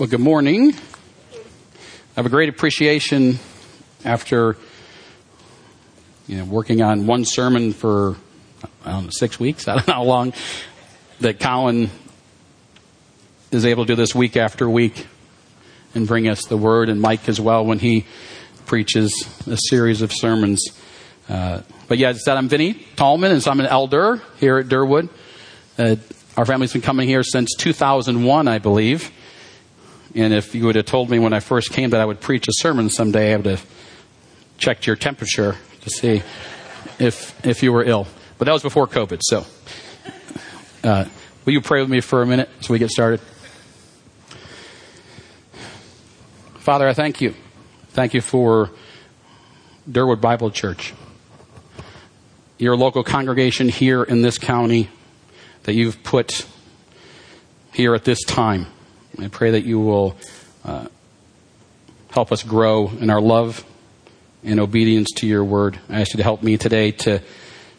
Well, 0.00 0.08
good 0.08 0.18
morning. 0.18 0.72
I 0.72 1.36
have 2.16 2.24
a 2.24 2.30
great 2.30 2.48
appreciation 2.48 3.38
after 4.02 4.56
you 6.26 6.38
know 6.38 6.46
working 6.46 6.80
on 6.80 7.06
one 7.06 7.26
sermon 7.26 7.74
for 7.74 8.16
I 8.82 8.92
don't 8.92 9.04
know 9.04 9.10
six 9.10 9.38
weeks. 9.38 9.68
I 9.68 9.74
don't 9.74 9.86
know 9.86 9.92
how 9.92 10.04
long 10.04 10.32
that 11.20 11.38
Colin 11.38 11.90
is 13.50 13.66
able 13.66 13.84
to 13.84 13.88
do 13.88 13.94
this 13.94 14.14
week 14.14 14.38
after 14.38 14.70
week 14.70 15.06
and 15.94 16.06
bring 16.06 16.28
us 16.28 16.46
the 16.46 16.56
word, 16.56 16.88
and 16.88 16.98
Mike 16.98 17.28
as 17.28 17.38
well 17.38 17.66
when 17.66 17.78
he 17.78 18.06
preaches 18.64 19.28
a 19.46 19.58
series 19.68 20.00
of 20.00 20.14
sermons. 20.14 20.64
Uh, 21.28 21.60
but 21.88 21.98
yeah, 21.98 22.08
as 22.08 22.16
I 22.16 22.20
said, 22.20 22.36
I'm 22.38 22.48
Vinny 22.48 22.72
Tallman, 22.96 23.32
and 23.32 23.42
so 23.42 23.50
I'm 23.50 23.60
an 23.60 23.66
elder 23.66 24.22
here 24.38 24.56
at 24.56 24.66
Derwood. 24.66 25.10
Uh, 25.76 25.96
our 26.38 26.46
family's 26.46 26.72
been 26.72 26.80
coming 26.80 27.06
here 27.06 27.22
since 27.22 27.54
2001, 27.54 28.48
I 28.48 28.58
believe. 28.60 29.12
And 30.14 30.32
if 30.32 30.54
you 30.54 30.66
would 30.66 30.76
have 30.76 30.86
told 30.86 31.08
me 31.08 31.18
when 31.18 31.32
I 31.32 31.40
first 31.40 31.72
came 31.72 31.90
that 31.90 32.00
I 32.00 32.04
would 32.04 32.20
preach 32.20 32.48
a 32.48 32.52
sermon 32.52 32.90
someday, 32.90 33.32
I 33.32 33.36
would 33.36 33.46
have 33.46 33.66
checked 34.58 34.86
your 34.86 34.96
temperature 34.96 35.56
to 35.82 35.90
see 35.90 36.22
if 36.98 37.46
if 37.46 37.62
you 37.62 37.72
were 37.72 37.84
ill. 37.84 38.06
But 38.38 38.46
that 38.46 38.52
was 38.52 38.62
before 38.62 38.86
COVID. 38.86 39.20
So, 39.22 39.46
uh, 40.82 41.04
will 41.44 41.52
you 41.52 41.60
pray 41.60 41.80
with 41.80 41.90
me 41.90 42.00
for 42.00 42.22
a 42.22 42.26
minute 42.26 42.48
so 42.60 42.72
we 42.72 42.78
get 42.78 42.90
started? 42.90 43.20
Father, 46.58 46.88
I 46.88 46.94
thank 46.94 47.20
you. 47.20 47.34
Thank 47.90 48.14
you 48.14 48.20
for 48.20 48.70
Derwood 49.90 50.20
Bible 50.20 50.50
Church, 50.50 50.94
your 52.58 52.76
local 52.76 53.02
congregation 53.02 53.68
here 53.68 54.02
in 54.02 54.22
this 54.22 54.38
county 54.38 54.88
that 55.64 55.74
you've 55.74 56.02
put 56.02 56.46
here 57.72 57.94
at 57.94 58.04
this 58.04 58.22
time. 58.24 58.66
I 59.22 59.28
pray 59.28 59.52
that 59.52 59.64
you 59.64 59.80
will 59.80 60.16
uh, 60.64 60.86
help 62.10 62.32
us 62.32 62.42
grow 62.42 62.88
in 62.88 63.10
our 63.10 63.20
love 63.20 63.64
and 64.42 64.58
obedience 64.58 65.08
to 65.16 65.26
your 65.26 65.44
word. 65.44 65.78
I 65.88 66.00
ask 66.00 66.12
you 66.12 66.18
to 66.18 66.22
help 66.22 66.42
me 66.42 66.56
today 66.56 66.92
to 66.92 67.22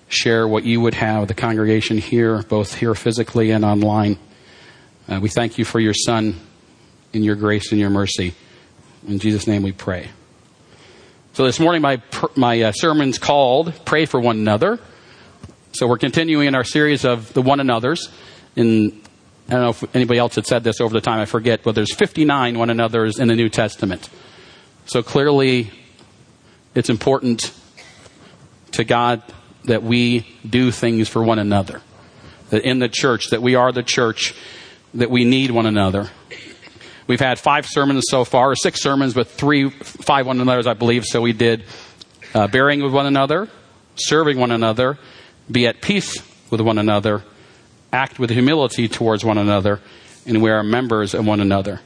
share 0.08 0.48
what 0.48 0.64
you 0.64 0.82
would 0.82 0.94
have 0.94 1.28
the 1.28 1.34
congregation 1.34 1.98
here, 1.98 2.44
both 2.44 2.76
here 2.76 2.94
physically 2.94 3.52
and 3.52 3.66
online. 3.66 4.20
Uh, 5.08 5.20
we 5.22 5.30
thank 5.30 5.58
you 5.58 5.66
for 5.66 5.80
your 5.80 5.94
son 5.94 6.40
in 7.14 7.24
your 7.24 7.36
grace 7.36 7.72
and 7.72 7.80
your 7.80 7.90
mercy. 7.90 8.34
In 9.08 9.20
Jesus' 9.20 9.48
name 9.48 9.64
we 9.64 9.72
pray. 9.72 10.10
So 11.34 11.46
this 11.46 11.60
morning 11.60 11.82
my, 11.82 12.02
my 12.36 12.62
uh, 12.62 12.72
sermon's 12.72 13.18
called 13.18 13.74
Pray 13.86 14.06
for 14.06 14.20
One 14.20 14.38
Another. 14.38 14.80
So 15.74 15.88
we're 15.88 15.98
continuing 15.98 16.48
in 16.48 16.56
our 16.56 16.66
series 16.66 17.06
of 17.06 17.34
the 17.34 17.42
one 17.42 17.60
another's. 17.60 18.10
In 18.56 19.01
I 19.52 19.56
don't 19.56 19.64
know 19.64 19.70
if 19.72 19.96
anybody 19.96 20.18
else 20.18 20.36
had 20.36 20.48
said 20.48 20.64
this 20.64 20.80
over 20.80 20.94
the 20.94 21.02
time, 21.02 21.20
I 21.20 21.26
forget, 21.26 21.62
but 21.62 21.76
there's 21.76 21.94
59 21.94 22.58
one 22.58 22.70
another's 22.70 23.20
in 23.20 23.28
the 23.28 23.36
New 23.36 23.50
Testament. 23.50 24.10
So 24.86 25.04
clearly, 25.04 25.72
it's 26.74 26.90
important 26.90 27.54
to 28.72 28.86
God 28.86 29.22
that 29.66 29.84
we 29.84 30.26
do 30.50 30.72
things 30.72 31.10
for 31.10 31.22
one 31.22 31.38
another. 31.38 31.82
That 32.50 32.64
in 32.64 32.80
the 32.80 32.88
church, 32.88 33.32
that 33.32 33.42
we 33.42 33.56
are 33.56 33.74
the 33.74 33.84
church, 33.84 34.34
that 34.94 35.12
we 35.12 35.26
need 35.26 35.52
one 35.52 35.66
another. 35.66 36.10
We've 37.08 37.20
had 37.20 37.38
five 37.38 37.66
sermons 37.68 38.06
so 38.08 38.24
far, 38.24 38.52
or 38.52 38.56
six 38.56 38.82
sermons, 38.82 39.14
but 39.14 39.28
three, 39.28 39.70
five 39.70 40.28
one 40.28 40.40
another's, 40.40 40.66
I 40.66 40.76
believe. 40.76 41.04
So 41.04 41.20
we 41.20 41.34
did 41.34 41.66
uh, 42.34 42.48
bearing 42.48 42.82
with 42.82 42.94
one 42.94 43.06
another, 43.06 43.50
serving 43.96 44.40
one 44.40 44.52
another, 44.52 44.98
be 45.52 45.68
at 45.68 45.82
peace 45.82 46.24
with 46.50 46.62
one 46.62 46.78
another, 46.78 47.24
act 47.92 48.20
with 48.20 48.30
humility 48.30 48.88
towards 48.88 49.26
one 49.26 49.38
another, 49.38 49.80
and 50.26 50.42
we 50.42 50.50
are 50.50 50.64
members 50.64 51.14
of 51.14 51.26
one 51.26 51.40
another. 51.40 51.82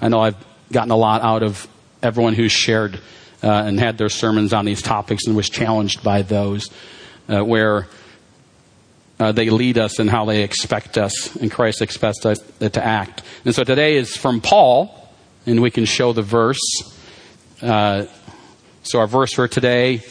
I 0.00 0.08
know 0.08 0.20
I've 0.20 0.36
gotten 0.70 0.90
a 0.90 0.96
lot 0.96 1.22
out 1.22 1.42
of 1.42 1.68
everyone 2.02 2.34
who's 2.34 2.52
shared 2.52 3.00
uh, 3.42 3.48
and 3.50 3.78
had 3.78 3.98
their 3.98 4.08
sermons 4.08 4.52
on 4.52 4.64
these 4.64 4.82
topics 4.82 5.26
and 5.26 5.36
was 5.36 5.48
challenged 5.48 6.02
by 6.02 6.22
those, 6.22 6.70
uh, 7.28 7.42
where 7.42 7.88
uh, 9.18 9.32
they 9.32 9.50
lead 9.50 9.78
us 9.78 9.98
and 9.98 10.08
how 10.08 10.24
they 10.24 10.42
expect 10.42 10.98
us, 10.98 11.36
and 11.36 11.50
Christ 11.50 11.82
expects 11.82 12.24
us 12.24 12.38
to 12.60 12.84
act. 12.84 13.22
And 13.44 13.54
so 13.54 13.64
today 13.64 13.96
is 13.96 14.16
from 14.16 14.40
Paul, 14.40 15.08
and 15.46 15.60
we 15.60 15.70
can 15.70 15.84
show 15.84 16.12
the 16.12 16.22
verse. 16.22 16.60
Uh, 17.60 18.06
so 18.82 19.00
our 19.00 19.06
verse 19.06 19.32
for 19.32 19.48
today 19.48 20.02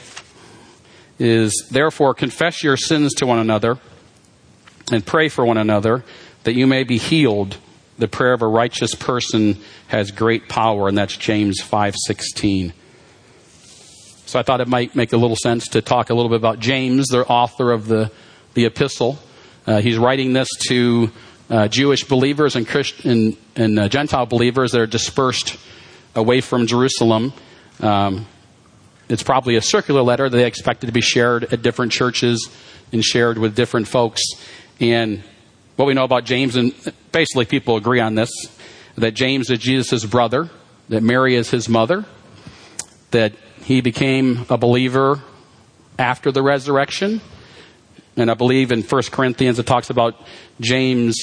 is, 1.20 1.68
Therefore, 1.70 2.14
confess 2.14 2.64
your 2.64 2.78
sins 2.78 3.14
to 3.16 3.26
one 3.26 3.40
another 3.40 3.78
and 4.92 5.06
pray 5.06 5.30
for 5.30 5.46
one 5.46 5.58
another 5.58 6.04
that 6.44 6.54
you 6.54 6.68
may 6.68 6.84
be 6.84 6.98
healed. 6.98 7.58
The 7.98 8.08
prayer 8.08 8.34
of 8.34 8.42
a 8.42 8.48
righteous 8.48 8.96
person 8.96 9.58
has 9.88 10.12
great 10.12 10.50
power, 10.50 10.88
and 10.88 10.98
that's 10.98 11.16
James 11.16 11.62
5:16. 11.62 12.74
So 14.26 14.40
I 14.40 14.44
thought 14.44 14.62
it 14.62 14.68
might 14.68 14.96
make 14.96 15.14
a 15.14 15.18
little 15.18 15.36
sense 15.36 15.68
to 15.70 15.82
talk 15.82 16.10
a 16.10 16.14
little 16.14 16.30
bit 16.30 16.38
about 16.38 16.60
James, 16.60 17.08
the 17.08 17.26
author 17.26 17.72
of 17.72 17.88
the, 17.88 18.12
the 18.54 18.66
epistle. 18.66 19.20
Uh, 19.68 19.82
he's 19.82 19.98
writing 19.98 20.34
this 20.34 20.48
to 20.68 21.12
uh, 21.50 21.68
Jewish 21.68 22.06
believers 22.06 22.56
and, 22.56 22.66
Christian, 22.66 23.36
and 23.56 23.78
uh, 23.78 23.90
Gentile 23.90 24.26
believers 24.26 24.72
that 24.72 24.80
are 24.80 24.88
dispersed 24.88 25.58
away 26.16 26.40
from 26.40 26.66
Jerusalem. 26.66 27.34
Um, 27.82 28.26
it's 29.10 29.24
probably 29.24 29.58
a 29.58 29.62
circular 29.62 30.02
letter 30.02 30.30
that 30.30 30.38
they 30.38 30.46
expected 30.46 30.88
to 30.88 30.94
be 30.94 31.02
shared 31.02 31.44
at 31.54 31.62
different 31.62 31.92
churches 31.92 32.50
and 32.94 33.04
shared 33.04 33.38
with 33.38 33.56
different 33.56 33.90
folks. 33.90 34.22
And 34.82 35.24
what 35.76 35.86
we 35.86 35.94
know 35.94 36.04
about 36.04 36.26
James, 36.26 36.56
and 36.56 36.74
basically 37.12 37.46
people 37.46 37.78
agree 37.78 38.00
on 38.00 38.16
this, 38.16 38.32
that 38.96 39.12
James 39.12 39.50
is 39.52 39.60
Jesus' 39.60 40.04
brother, 40.04 40.50
that 40.90 41.04
Mary 41.04 41.36
is 41.36 41.52
his 41.52 41.70
mother, 41.70 42.04
that 43.12 43.34
he 43.64 43.82
became 43.82 44.46
a 44.50 44.58
believer 44.58 45.22
after 46.00 46.32
the 46.32 46.42
resurrection. 46.42 47.22
And 48.18 48.32
I 48.32 48.34
believe 48.34 48.72
in 48.72 48.82
1 48.82 49.02
Corinthians 49.12 49.60
it 49.60 49.68
talks 49.68 49.92
about 49.92 50.16
James, 50.60 51.16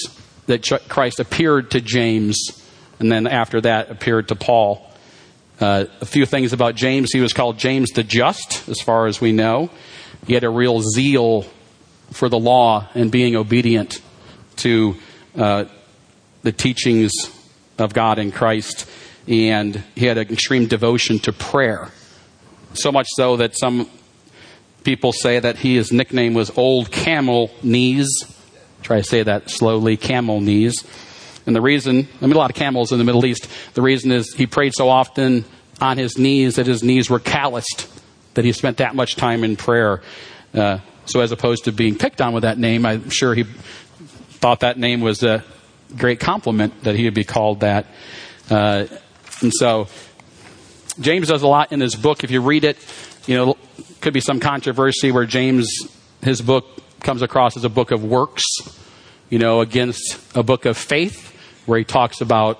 that 0.47 0.65
Christ 0.87 1.19
appeared 1.19 1.71
to 1.71 1.81
James, 1.81 2.65
and 2.99 3.11
then 3.11 3.27
after 3.27 3.59
that 3.61 3.91
appeared 3.91 4.29
to 4.29 4.35
Paul. 4.35 4.89
Uh, 5.59 5.85
a 5.99 6.05
few 6.05 6.25
things 6.25 6.53
about 6.53 6.75
James. 6.75 7.09
He 7.11 7.19
was 7.19 7.33
called 7.33 7.59
James 7.59 7.89
the 7.91 8.03
Just, 8.03 8.69
as 8.69 8.79
far 8.79 9.07
as 9.07 9.19
we 9.19 9.33
know. 9.33 9.69
He 10.25 10.33
had 10.33 10.45
a 10.45 10.49
real 10.49 10.81
zeal 10.81 11.45
for 12.11 12.29
the 12.29 12.39
law 12.39 12.87
and 12.93 13.11
being 13.11 13.35
obedient 13.35 14.01
to 14.57 14.95
uh, 15.37 15.65
the 16.43 16.51
teachings 16.51 17.13
of 17.77 17.93
God 17.93 18.19
in 18.19 18.31
Christ. 18.31 18.89
And 19.27 19.83
he 19.95 20.05
had 20.05 20.17
an 20.17 20.31
extreme 20.31 20.67
devotion 20.67 21.19
to 21.19 21.33
prayer. 21.33 21.89
So 22.73 22.91
much 22.91 23.07
so 23.15 23.37
that 23.37 23.57
some 23.57 23.89
people 24.83 25.13
say 25.13 25.39
that 25.39 25.57
he, 25.57 25.75
his 25.75 25.91
nickname 25.91 26.33
was 26.33 26.55
Old 26.57 26.91
Camel 26.91 27.51
Knees. 27.61 28.07
Try 28.81 28.97
to 28.97 29.03
say 29.03 29.23
that 29.23 29.49
slowly 29.49 29.97
camel 29.97 30.39
knees. 30.39 30.85
And 31.45 31.55
the 31.55 31.61
reason, 31.61 32.07
I 32.21 32.25
mean, 32.25 32.35
a 32.35 32.37
lot 32.37 32.49
of 32.49 32.55
camels 32.55 32.91
in 32.91 32.97
the 32.97 33.03
Middle 33.03 33.25
East, 33.25 33.47
the 33.73 33.81
reason 33.81 34.11
is 34.11 34.33
he 34.33 34.45
prayed 34.45 34.73
so 34.73 34.89
often 34.89 35.45
on 35.81 35.97
his 35.97 36.17
knees 36.17 36.55
that 36.55 36.67
his 36.67 36.83
knees 36.83 37.09
were 37.09 37.19
calloused, 37.19 37.87
that 38.35 38.45
he 38.45 38.51
spent 38.51 38.77
that 38.77 38.95
much 38.95 39.15
time 39.15 39.43
in 39.43 39.55
prayer. 39.55 40.01
Uh, 40.53 40.79
so 41.09 41.21
as 41.21 41.31
opposed 41.31 41.65
to 41.65 41.71
being 41.71 41.95
picked 41.97 42.21
on 42.21 42.33
with 42.33 42.43
that 42.43 42.57
name, 42.57 42.85
I'm 42.85 43.09
sure 43.09 43.33
he 43.33 43.43
thought 43.43 44.61
that 44.61 44.77
name 44.77 45.01
was 45.01 45.23
a 45.23 45.43
great 45.97 46.19
compliment 46.19 46.83
that 46.83 46.95
he 46.95 47.05
would 47.05 47.13
be 47.13 47.23
called 47.23 47.61
that. 47.61 47.87
Uh, 48.49 48.85
and 49.41 49.51
so 49.53 49.87
James 50.99 51.27
does 51.27 51.41
a 51.41 51.47
lot 51.47 51.71
in 51.71 51.79
his 51.79 51.95
book. 51.95 52.23
If 52.23 52.31
you 52.31 52.41
read 52.41 52.63
it, 52.63 52.77
you 53.25 53.35
know, 53.35 53.57
could 54.01 54.13
be 54.13 54.21
some 54.21 54.39
controversy 54.39 55.11
where 55.11 55.25
James, 55.25 55.69
his 56.21 56.41
book 56.41 56.65
comes 57.01 57.21
across 57.21 57.57
as 57.57 57.63
a 57.63 57.69
book 57.69 57.91
of 57.91 58.03
works, 58.03 58.43
you 59.29 59.39
know, 59.39 59.61
against 59.61 60.17
a 60.35 60.43
book 60.43 60.65
of 60.65 60.77
faith, 60.77 61.35
where 61.65 61.77
he 61.77 61.85
talks 61.85 62.21
about 62.21 62.59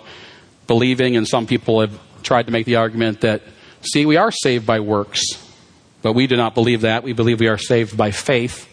believing, 0.68 1.18
and 1.18 1.28
some 1.28 1.48
people 1.48 1.82
have 1.82 2.00
tried 2.24 2.46
to 2.46 2.52
make 2.52 2.66
the 2.66 2.76
argument 2.76 3.22
that, 3.22 3.42
see, 3.82 4.06
we 4.06 4.18
are 4.18 4.32
saved 4.32 4.66
by 4.66 4.80
works. 4.80 5.22
But 6.02 6.14
we 6.14 6.28
do 6.28 6.38
not 6.38 6.56
believe 6.56 6.82
that. 6.82 7.04
We 7.04 7.14
believe 7.14 7.40
we 7.40 7.48
are 7.48 7.58
saved 7.58 7.98
by 7.98 8.12
faith. 8.12 8.68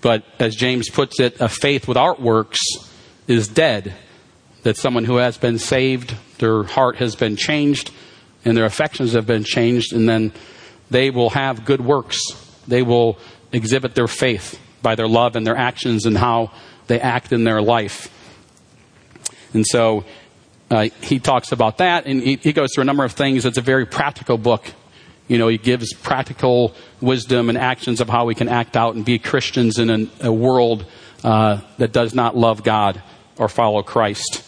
But 0.00 0.24
as 0.38 0.54
James 0.54 0.90
puts 0.90 1.20
it, 1.20 1.40
a 1.40 1.48
faith 1.48 1.88
without 1.88 2.20
works 2.20 2.60
is 3.26 3.48
dead. 3.48 3.94
That 4.62 4.76
someone 4.76 5.04
who 5.04 5.16
has 5.16 5.36
been 5.36 5.58
saved, 5.58 6.14
their 6.38 6.64
heart 6.64 6.96
has 6.96 7.14
been 7.14 7.36
changed, 7.36 7.90
and 8.44 8.56
their 8.56 8.64
affections 8.64 9.12
have 9.12 9.26
been 9.26 9.44
changed, 9.44 9.92
and 9.92 10.08
then 10.08 10.32
they 10.90 11.10
will 11.10 11.30
have 11.30 11.64
good 11.64 11.80
works. 11.80 12.18
They 12.66 12.82
will 12.82 13.18
exhibit 13.52 13.94
their 13.94 14.08
faith 14.08 14.58
by 14.82 14.94
their 14.94 15.08
love 15.08 15.36
and 15.36 15.46
their 15.46 15.56
actions 15.56 16.06
and 16.06 16.16
how 16.16 16.50
they 16.86 17.00
act 17.00 17.32
in 17.32 17.44
their 17.44 17.62
life. 17.62 18.10
And 19.52 19.66
so 19.66 20.04
uh, 20.70 20.88
he 21.00 21.18
talks 21.18 21.52
about 21.52 21.78
that, 21.78 22.06
and 22.06 22.20
he, 22.20 22.36
he 22.36 22.52
goes 22.52 22.70
through 22.74 22.82
a 22.82 22.86
number 22.86 23.04
of 23.04 23.12
things. 23.12 23.44
It's 23.44 23.58
a 23.58 23.62
very 23.62 23.86
practical 23.86 24.36
book 24.36 24.66
you 25.28 25.38
know, 25.38 25.48
he 25.48 25.58
gives 25.58 25.92
practical 25.94 26.74
wisdom 27.00 27.48
and 27.48 27.56
actions 27.56 28.00
of 28.00 28.08
how 28.08 28.26
we 28.26 28.34
can 28.34 28.48
act 28.48 28.76
out 28.76 28.94
and 28.94 29.04
be 29.04 29.18
Christians 29.18 29.78
in 29.78 29.90
a, 29.90 30.28
a 30.28 30.32
world 30.32 30.84
uh, 31.22 31.60
that 31.78 31.92
does 31.92 32.14
not 32.14 32.36
love 32.36 32.62
God 32.62 33.02
or 33.38 33.48
follow 33.48 33.82
Christ. 33.82 34.44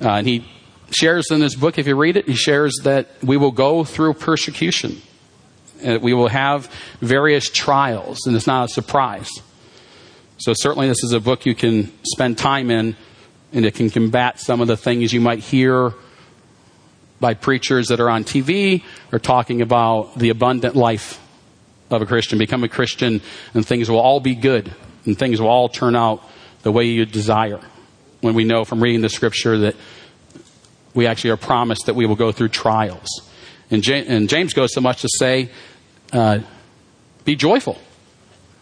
Uh, 0.00 0.10
and 0.10 0.26
he 0.26 0.46
shares 0.92 1.30
in 1.30 1.40
this 1.40 1.54
book, 1.54 1.78
if 1.78 1.86
you 1.86 1.96
read 1.96 2.16
it, 2.16 2.26
he 2.26 2.34
shares 2.34 2.78
that 2.84 3.08
we 3.22 3.36
will 3.36 3.50
go 3.50 3.84
through 3.84 4.14
persecution. 4.14 5.02
And 5.82 6.02
we 6.02 6.12
will 6.12 6.28
have 6.28 6.66
various 7.00 7.48
trials, 7.48 8.26
and 8.26 8.36
it's 8.36 8.46
not 8.46 8.66
a 8.66 8.68
surprise. 8.68 9.30
So, 10.36 10.52
certainly, 10.54 10.88
this 10.88 11.02
is 11.02 11.12
a 11.12 11.20
book 11.20 11.46
you 11.46 11.54
can 11.54 11.90
spend 12.04 12.36
time 12.36 12.70
in, 12.70 12.96
and 13.52 13.64
it 13.64 13.74
can 13.74 13.88
combat 13.88 14.38
some 14.40 14.60
of 14.60 14.68
the 14.68 14.76
things 14.76 15.12
you 15.12 15.20
might 15.20 15.38
hear 15.38 15.94
by 17.20 17.34
preachers 17.34 17.88
that 17.88 18.00
are 18.00 18.08
on 18.08 18.24
TV 18.24 18.82
or 19.12 19.18
talking 19.18 19.60
about 19.60 20.18
the 20.18 20.30
abundant 20.30 20.74
life 20.74 21.20
of 21.90 22.02
a 22.02 22.06
Christian. 22.06 22.38
Become 22.38 22.64
a 22.64 22.68
Christian, 22.68 23.20
and 23.54 23.66
things 23.66 23.90
will 23.90 24.00
all 24.00 24.20
be 24.20 24.34
good, 24.34 24.74
and 25.04 25.18
things 25.18 25.40
will 25.40 25.48
all 25.48 25.68
turn 25.68 25.94
out 25.94 26.22
the 26.62 26.72
way 26.72 26.84
you 26.84 27.04
desire. 27.04 27.60
When 28.20 28.34
we 28.34 28.44
know 28.44 28.64
from 28.64 28.82
reading 28.82 29.00
the 29.00 29.08
scripture 29.08 29.58
that 29.58 29.76
we 30.94 31.06
actually 31.06 31.30
are 31.30 31.36
promised 31.36 31.86
that 31.86 31.94
we 31.94 32.06
will 32.06 32.16
go 32.16 32.32
through 32.32 32.48
trials. 32.48 33.08
And, 33.70 33.82
James 33.82 34.52
goes 34.52 34.74
so 34.74 34.80
much 34.80 35.02
to 35.02 35.08
say, 35.18 35.50
uh, 36.12 36.40
be 37.24 37.36
joyful. 37.36 37.78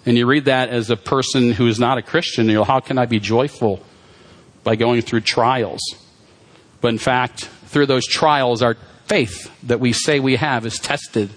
And 0.04 0.16
you 0.16 0.26
read 0.26 0.46
that 0.46 0.68
as 0.68 0.90
a 0.90 0.96
person 0.96 1.52
who 1.52 1.66
is 1.66 1.78
not 1.78 1.98
a 1.98 2.02
Christian, 2.02 2.46
you 2.46 2.54
know, 2.54 2.64
how 2.64 2.80
can 2.80 2.98
I 2.98 3.06
be 3.06 3.18
joyful 3.18 3.80
by 4.64 4.76
going 4.76 5.02
through 5.02 5.22
trials? 5.22 5.80
But 6.80 6.88
in 6.88 6.98
fact, 6.98 7.48
through 7.68 7.86
those 7.86 8.06
trials, 8.06 8.62
our 8.62 8.76
faith 9.06 9.50
that 9.66 9.80
we 9.80 9.92
say 9.92 10.20
we 10.20 10.36
have 10.36 10.66
is 10.66 10.78
tested 10.78 11.30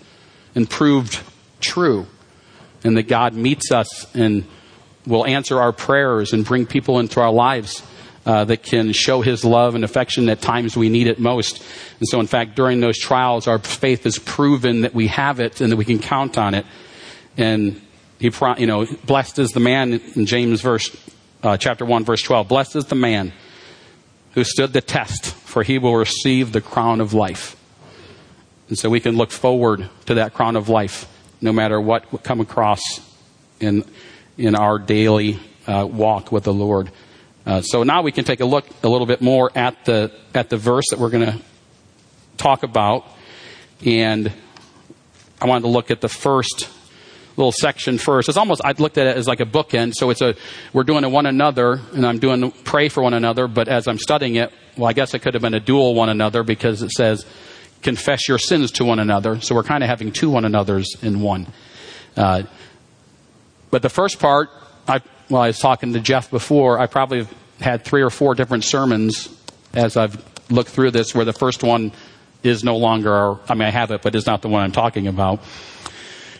and 0.55 0.69
proved 0.69 1.21
true. 1.59 2.07
And 2.83 2.97
that 2.97 3.07
God 3.07 3.33
meets 3.33 3.71
us 3.71 4.13
and 4.15 4.45
will 5.05 5.25
answer 5.25 5.59
our 5.59 5.71
prayers 5.71 6.33
and 6.33 6.43
bring 6.43 6.65
people 6.65 6.99
into 6.99 7.21
our 7.21 7.31
lives 7.31 7.83
uh, 8.25 8.45
that 8.45 8.63
can 8.63 8.91
show 8.93 9.21
his 9.21 9.43
love 9.43 9.75
and 9.75 9.83
affection 9.83 10.29
at 10.29 10.41
times 10.41 10.77
we 10.77 10.89
need 10.89 11.07
it 11.07 11.19
most. 11.19 11.63
And 11.99 12.07
so, 12.07 12.19
in 12.19 12.27
fact, 12.27 12.55
during 12.55 12.79
those 12.79 12.97
trials, 12.97 13.47
our 13.47 13.59
faith 13.59 14.05
is 14.05 14.19
proven 14.19 14.81
that 14.81 14.93
we 14.93 15.07
have 15.07 15.39
it 15.39 15.61
and 15.61 15.71
that 15.71 15.77
we 15.77 15.85
can 15.85 15.99
count 15.99 16.37
on 16.37 16.53
it. 16.53 16.65
And 17.37 17.81
he, 18.19 18.31
you 18.57 18.67
know, 18.67 18.85
blessed 19.05 19.39
is 19.39 19.51
the 19.51 19.59
man 19.59 19.93
in 20.15 20.25
James 20.25 20.61
verse, 20.61 20.95
uh, 21.41 21.57
chapter 21.57 21.85
1, 21.85 22.05
verse 22.05 22.21
12. 22.21 22.47
Blessed 22.47 22.75
is 22.75 22.85
the 22.85 22.95
man 22.95 23.33
who 24.33 24.43
stood 24.43 24.73
the 24.73 24.81
test, 24.81 25.35
for 25.51 25.63
he 25.63 25.77
will 25.77 25.95
receive 25.95 26.53
the 26.53 26.61
crown 26.61 27.01
of 27.01 27.13
life. 27.13 27.57
And 28.69 28.77
so 28.77 28.89
we 28.89 29.01
can 29.01 29.17
look 29.17 29.31
forward 29.31 29.89
to 30.05 30.13
that 30.13 30.33
crown 30.33 30.55
of 30.55 30.69
life 30.69 31.07
no 31.41 31.51
matter 31.51 31.79
what 31.79 32.09
we 32.13 32.19
come 32.19 32.39
across 32.39 32.79
in, 33.59 33.83
in 34.37 34.55
our 34.55 34.79
daily 34.79 35.39
uh, 35.67 35.85
walk 35.91 36.31
with 36.31 36.45
the 36.45 36.53
Lord. 36.53 36.89
Uh, 37.45 37.61
so 37.61 37.83
now 37.83 38.01
we 38.01 38.13
can 38.13 38.23
take 38.23 38.39
a 38.39 38.45
look 38.45 38.65
a 38.81 38.87
little 38.87 39.05
bit 39.05 39.21
more 39.21 39.51
at 39.53 39.83
the 39.85 40.11
at 40.33 40.49
the 40.49 40.57
verse 40.57 40.85
that 40.91 40.99
we're 40.99 41.09
going 41.09 41.25
to 41.25 41.39
talk 42.37 42.63
about, 42.63 43.05
and 43.83 44.31
I 45.41 45.47
wanted 45.47 45.63
to 45.63 45.69
look 45.69 45.89
at 45.89 46.01
the 46.01 46.09
first 46.09 46.69
little 47.37 47.51
section 47.51 47.97
first. 47.97 48.29
It's 48.29 48.37
almost 48.37 48.61
I 48.63 48.73
looked 48.73 48.97
at 48.97 49.07
it 49.07 49.17
as 49.17 49.27
like 49.27 49.39
a 49.39 49.45
bookend. 49.45 49.93
So 49.95 50.09
it's 50.09 50.21
a 50.21 50.35
we're 50.73 50.83
doing 50.83 51.03
a 51.03 51.09
one 51.09 51.25
another, 51.25 51.79
and 51.93 52.05
I'm 52.05 52.19
doing 52.19 52.51
pray 52.51 52.89
for 52.89 53.01
one 53.01 53.13
another. 53.13 53.47
But 53.47 53.67
as 53.67 53.87
I'm 53.87 53.97
studying 53.97 54.35
it, 54.35 54.51
well, 54.77 54.89
I 54.89 54.93
guess 54.93 55.13
it 55.13 55.19
could 55.19 55.33
have 55.33 55.41
been 55.41 55.53
a 55.53 55.59
dual 55.59 55.95
one 55.95 56.09
another 56.09 56.43
because 56.43 56.81
it 56.81 56.91
says 56.91 57.25
confess 57.81 58.27
your 58.27 58.37
sins 58.37 58.71
to 58.73 58.85
one 58.85 58.99
another. 58.99 59.41
So 59.41 59.55
we're 59.55 59.63
kind 59.63 59.83
of 59.83 59.89
having 59.89 60.11
two 60.11 60.29
one 60.29 60.45
another's 60.45 60.95
in 61.01 61.21
one. 61.21 61.47
Uh, 62.15 62.43
but 63.69 63.81
the 63.81 63.89
first 63.89 64.19
part, 64.19 64.49
I 64.87 65.01
well, 65.29 65.41
I 65.41 65.47
was 65.47 65.59
talking 65.59 65.93
to 65.93 65.99
Jeff 65.99 66.29
before, 66.29 66.77
I 66.77 66.87
probably 66.87 67.27
had 67.61 67.85
three 67.85 68.01
or 68.01 68.09
four 68.09 68.35
different 68.35 68.65
sermons 68.65 69.29
as 69.73 69.95
I've 69.95 70.23
looked 70.51 70.69
through 70.69 70.91
this 70.91 71.15
where 71.15 71.25
the 71.25 71.33
first 71.33 71.63
one 71.63 71.93
is 72.43 72.63
no 72.63 72.77
longer, 72.77 73.37
I 73.47 73.53
mean, 73.53 73.67
I 73.67 73.69
have 73.69 73.91
it, 73.91 74.01
but 74.01 74.15
it's 74.15 74.25
not 74.25 74.41
the 74.41 74.49
one 74.49 74.63
I'm 74.63 74.71
talking 74.71 75.07
about. 75.07 75.41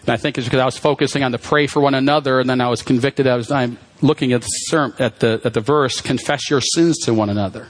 And 0.02 0.10
I 0.10 0.18
think 0.18 0.38
it's 0.38 0.48
because 0.48 0.60
I 0.60 0.66
was 0.66 0.78
focusing 0.78 1.24
on 1.24 1.32
the 1.32 1.38
pray 1.38 1.68
for 1.68 1.80
one 1.80 1.94
another, 1.94 2.40
and 2.40 2.50
then 2.50 2.60
I 2.60 2.70
was 2.70 2.82
convicted. 2.82 3.28
I 3.28 3.36
was 3.36 3.52
I'm 3.52 3.78
looking 4.02 4.34
at 4.34 4.42
the, 4.42 4.94
at 4.98 5.20
the 5.20 5.42
at 5.44 5.54
the 5.54 5.62
verse, 5.62 6.02
confess 6.02 6.50
your 6.50 6.62
sins 6.62 6.98
to 7.06 7.14
one 7.14 7.30
another. 7.30 7.68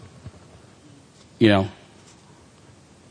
You 1.40 1.50
know, 1.50 1.68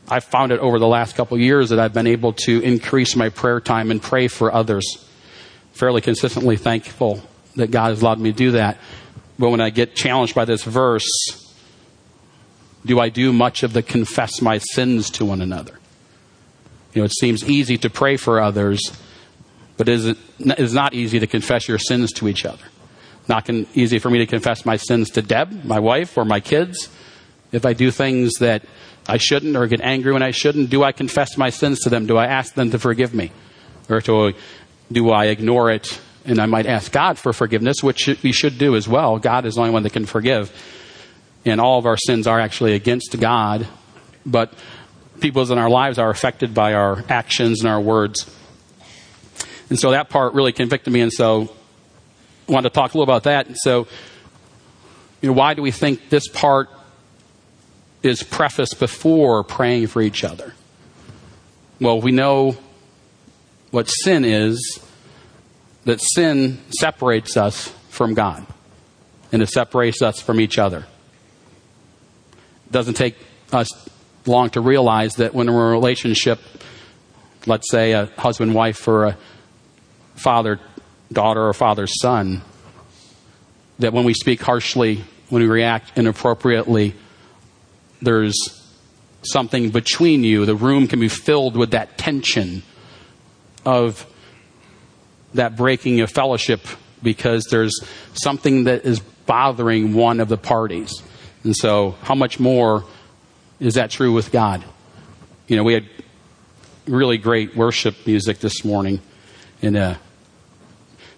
I've 0.07 0.23
found 0.23 0.51
it 0.51 0.59
over 0.59 0.79
the 0.79 0.87
last 0.87 1.15
couple 1.15 1.37
years 1.37 1.69
that 1.69 1.79
I've 1.79 1.93
been 1.93 2.07
able 2.07 2.33
to 2.33 2.61
increase 2.61 3.15
my 3.15 3.29
prayer 3.29 3.59
time 3.59 3.91
and 3.91 4.01
pray 4.01 4.27
for 4.27 4.51
others 4.51 5.05
fairly 5.73 6.01
consistently. 6.01 6.57
Thankful 6.57 7.21
that 7.55 7.69
God 7.69 7.89
has 7.89 8.01
allowed 8.01 8.19
me 8.19 8.31
to 8.31 8.37
do 8.37 8.51
that. 8.51 8.77
But 9.37 9.49
when 9.49 9.61
I 9.61 9.69
get 9.69 9.95
challenged 9.95 10.33
by 10.33 10.45
this 10.45 10.63
verse, 10.63 11.07
do 12.85 12.99
I 12.99 13.09
do 13.09 13.31
much 13.31 13.63
of 13.63 13.73
the 13.73 13.83
confess 13.83 14.41
my 14.41 14.57
sins 14.57 15.09
to 15.11 15.25
one 15.25 15.41
another? 15.41 15.79
You 16.93 17.01
know, 17.01 17.05
it 17.05 17.13
seems 17.13 17.43
easy 17.47 17.77
to 17.79 17.89
pray 17.89 18.17
for 18.17 18.41
others, 18.41 18.79
but 19.77 19.89
is 19.89 20.05
it 20.05 20.17
is 20.39 20.73
not 20.73 20.93
easy 20.93 21.19
to 21.19 21.27
confess 21.27 21.67
your 21.67 21.79
sins 21.79 22.11
to 22.13 22.27
each 22.27 22.45
other. 22.45 22.63
Not 23.27 23.49
easy 23.49 23.99
for 23.99 24.09
me 24.09 24.19
to 24.19 24.25
confess 24.25 24.65
my 24.65 24.77
sins 24.77 25.11
to 25.11 25.21
Deb, 25.21 25.63
my 25.63 25.79
wife, 25.79 26.17
or 26.17 26.25
my 26.25 26.39
kids. 26.39 26.89
If 27.51 27.65
I 27.65 27.73
do 27.73 27.91
things 27.91 28.33
that 28.39 28.63
I 29.07 29.17
shouldn't 29.17 29.55
or 29.55 29.67
get 29.67 29.81
angry 29.81 30.13
when 30.13 30.23
I 30.23 30.31
shouldn't, 30.31 30.69
do 30.69 30.83
I 30.83 30.91
confess 30.91 31.37
my 31.37 31.49
sins 31.49 31.79
to 31.81 31.89
them? 31.89 32.05
Do 32.05 32.17
I 32.17 32.25
ask 32.25 32.53
them 32.53 32.71
to 32.71 32.79
forgive 32.79 33.13
me? 33.13 33.31
Or 33.89 34.01
to, 34.01 34.33
do 34.91 35.09
I 35.11 35.25
ignore 35.25 35.71
it 35.71 35.99
and 36.25 36.39
I 36.39 36.45
might 36.45 36.65
ask 36.65 36.91
God 36.91 37.17
for 37.17 37.33
forgiveness, 37.33 37.77
which 37.81 38.07
we 38.23 38.31
should 38.31 38.57
do 38.57 38.75
as 38.75 38.87
well. 38.87 39.17
God 39.17 39.45
is 39.45 39.55
the 39.55 39.61
only 39.61 39.73
one 39.73 39.83
that 39.83 39.93
can 39.93 40.05
forgive. 40.05 40.51
And 41.45 41.59
all 41.59 41.79
of 41.79 41.85
our 41.85 41.97
sins 41.97 42.27
are 42.27 42.39
actually 42.39 42.73
against 42.73 43.19
God. 43.19 43.67
But 44.25 44.53
people 45.19 45.49
in 45.51 45.57
our 45.57 45.69
lives 45.69 45.97
are 45.97 46.09
affected 46.09 46.53
by 46.53 46.73
our 46.73 47.03
actions 47.09 47.61
and 47.61 47.69
our 47.69 47.81
words. 47.81 48.29
And 49.71 49.79
so 49.79 49.91
that 49.91 50.09
part 50.09 50.33
really 50.33 50.51
convicted 50.51 50.91
me. 50.91 50.99
And 50.99 51.13
so 51.13 51.43
I 52.49 52.51
wanted 52.51 52.69
to 52.69 52.75
talk 52.75 52.93
a 52.93 52.97
little 52.97 53.03
about 53.03 53.23
that. 53.23 53.47
And 53.47 53.57
so, 53.57 53.87
you 55.21 55.29
know, 55.29 55.33
why 55.33 55.53
do 55.53 55.61
we 55.61 55.71
think 55.71 56.09
this 56.09 56.27
part 56.27 56.69
is 58.03 58.21
prefaced 58.21 58.79
before 58.79 59.45
praying 59.45 59.87
for 59.87 60.01
each 60.01 60.25
other? 60.25 60.53
Well, 61.79 62.01
we 62.01 62.11
know 62.11 62.57
what 63.69 63.85
sin 63.85 64.25
is 64.25 64.79
that 65.85 66.01
sin 66.01 66.59
separates 66.77 67.37
us 67.37 67.73
from 67.87 68.13
God 68.13 68.45
and 69.31 69.41
it 69.41 69.47
separates 69.47 70.01
us 70.01 70.19
from 70.19 70.41
each 70.41 70.57
other. 70.57 70.85
It 72.65 72.71
doesn't 72.73 72.95
take 72.95 73.15
us 73.53 73.69
long 74.25 74.49
to 74.49 74.59
realize 74.59 75.15
that 75.15 75.33
when 75.33 75.47
we're 75.47 75.67
in 75.67 75.69
a 75.69 75.71
relationship, 75.71 76.41
let's 77.45 77.71
say 77.71 77.93
a 77.93 78.07
husband 78.17 78.53
wife 78.53 78.85
or 78.85 79.05
a 79.05 79.17
father 80.21 80.59
daughter 81.11 81.47
or 81.47 81.53
father 81.53 81.87
son, 81.87 82.41
that 83.79 83.93
when 83.93 84.05
we 84.05 84.13
speak 84.13 84.41
harshly, 84.41 85.03
when 85.29 85.41
we 85.41 85.47
react 85.47 85.97
inappropriately, 85.97 86.93
there's 88.01 88.35
something 89.23 89.69
between 89.69 90.23
you. 90.23 90.45
The 90.45 90.55
room 90.55 90.87
can 90.87 90.99
be 90.99 91.07
filled 91.07 91.55
with 91.55 91.71
that 91.71 91.97
tension 91.97 92.63
of 93.65 94.05
that 95.33 95.55
breaking 95.55 96.01
of 96.01 96.11
fellowship 96.11 96.61
because 97.03 97.45
there's 97.49 97.83
something 98.13 98.65
that 98.65 98.85
is 98.85 98.99
bothering 98.99 99.93
one 99.93 100.19
of 100.19 100.27
the 100.27 100.37
parties. 100.37 100.91
And 101.43 101.55
so, 101.55 101.95
how 102.03 102.15
much 102.15 102.39
more 102.39 102.85
is 103.59 103.75
that 103.75 103.91
true 103.91 104.11
with 104.11 104.31
God? 104.31 104.63
You 105.47 105.55
know, 105.55 105.63
we 105.63 105.73
had 105.73 105.85
really 106.87 107.17
great 107.17 107.55
worship 107.55 107.95
music 108.05 108.39
this 108.39 108.63
morning, 108.65 109.01
and 109.61 109.77
uh, 109.77 109.95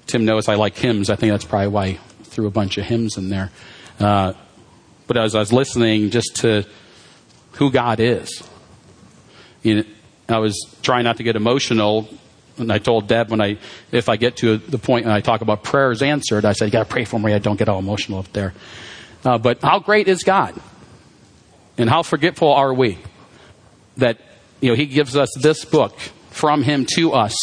Tim 0.07 0.25
knows 0.25 0.47
I 0.47 0.55
like 0.55 0.77
hymns. 0.77 1.09
I 1.09 1.15
think 1.15 1.31
that's 1.31 1.45
probably 1.45 1.67
why 1.67 1.85
I 1.85 1.99
threw 2.23 2.47
a 2.47 2.51
bunch 2.51 2.77
of 2.77 2.85
hymns 2.85 3.17
in 3.17 3.29
there. 3.29 3.51
Uh, 3.99 4.33
but 5.07 5.17
as 5.17 5.35
I 5.35 5.39
was 5.39 5.53
listening 5.53 6.09
just 6.09 6.37
to 6.37 6.65
who 7.53 7.71
God 7.71 7.99
is, 7.99 8.43
you 9.61 9.75
know, 9.75 9.83
I 10.29 10.39
was 10.39 10.57
trying 10.81 11.03
not 11.03 11.17
to 11.17 11.23
get 11.23 11.35
emotional 11.35 12.07
and 12.57 12.71
I 12.71 12.77
told 12.77 13.07
Deb 13.07 13.31
when 13.31 13.41
I, 13.41 13.57
if 13.91 14.09
I 14.09 14.15
get 14.15 14.37
to 14.37 14.57
the 14.57 14.77
point 14.77 15.05
and 15.05 15.13
I 15.13 15.21
talk 15.21 15.41
about 15.41 15.63
prayers 15.63 16.01
answered, 16.01 16.45
I 16.45 16.53
said, 16.53 16.65
you 16.65 16.71
got 16.71 16.83
to 16.83 16.89
pray 16.89 17.05
for 17.05 17.19
me. 17.19 17.33
I 17.33 17.39
don't 17.39 17.57
get 17.57 17.67
all 17.67 17.79
emotional 17.79 18.19
up 18.19 18.31
there. 18.33 18.53
Uh, 19.25 19.37
but 19.37 19.61
how 19.61 19.79
great 19.79 20.07
is 20.07 20.23
God? 20.23 20.59
And 21.77 21.89
how 21.89 22.03
forgetful 22.03 22.53
are 22.53 22.73
we 22.73 22.99
that, 23.97 24.19
you 24.61 24.69
know, 24.69 24.75
He 24.75 24.85
gives 24.85 25.15
us 25.15 25.29
this 25.41 25.65
book 25.65 25.97
from 26.29 26.61
Him 26.61 26.85
to 26.95 27.13
us, 27.13 27.35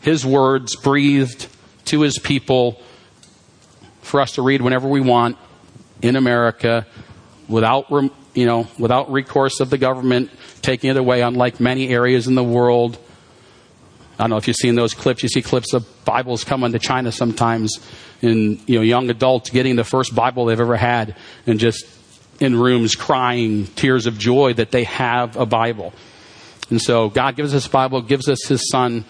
His 0.00 0.26
words 0.26 0.74
breathed 0.76 1.46
to 1.86 2.02
His 2.02 2.18
people 2.18 2.80
for 4.02 4.20
us 4.20 4.32
to 4.32 4.42
read 4.42 4.62
whenever 4.62 4.88
we 4.88 5.00
want 5.00 5.36
in 6.02 6.16
America 6.16 6.86
without, 7.48 7.90
you 7.90 8.46
know, 8.46 8.66
without 8.78 9.10
recourse 9.10 9.60
of 9.60 9.70
the 9.70 9.78
government 9.78 10.30
taking 10.62 10.90
it 10.90 10.96
away, 10.96 11.22
unlike 11.22 11.60
many 11.60 11.88
areas 11.88 12.26
in 12.26 12.34
the 12.34 12.44
world 12.44 12.98
I 14.18 14.22
don't 14.22 14.30
know 14.30 14.36
if 14.36 14.46
you've 14.46 14.56
seen 14.56 14.76
those 14.76 14.94
clips. 14.94 15.22
You 15.22 15.28
see 15.28 15.42
clips 15.42 15.72
of 15.72 15.86
Bibles 16.04 16.44
coming 16.44 16.72
to 16.72 16.78
China 16.78 17.10
sometimes, 17.10 17.80
and 18.22 18.60
you 18.68 18.76
know 18.76 18.82
young 18.82 19.10
adults 19.10 19.50
getting 19.50 19.74
the 19.74 19.84
first 19.84 20.14
Bible 20.14 20.44
they've 20.44 20.60
ever 20.60 20.76
had, 20.76 21.16
and 21.46 21.58
just 21.58 21.84
in 22.40 22.56
rooms 22.58 22.94
crying 22.94 23.66
tears 23.66 24.06
of 24.06 24.18
joy 24.18 24.54
that 24.54 24.70
they 24.70 24.84
have 24.84 25.36
a 25.36 25.46
Bible. 25.46 25.92
And 26.70 26.80
so 26.80 27.08
God 27.08 27.34
gives 27.34 27.54
us 27.54 27.66
a 27.66 27.70
Bible, 27.70 28.02
gives 28.02 28.28
us 28.28 28.46
His 28.46 28.70
Son, 28.70 29.04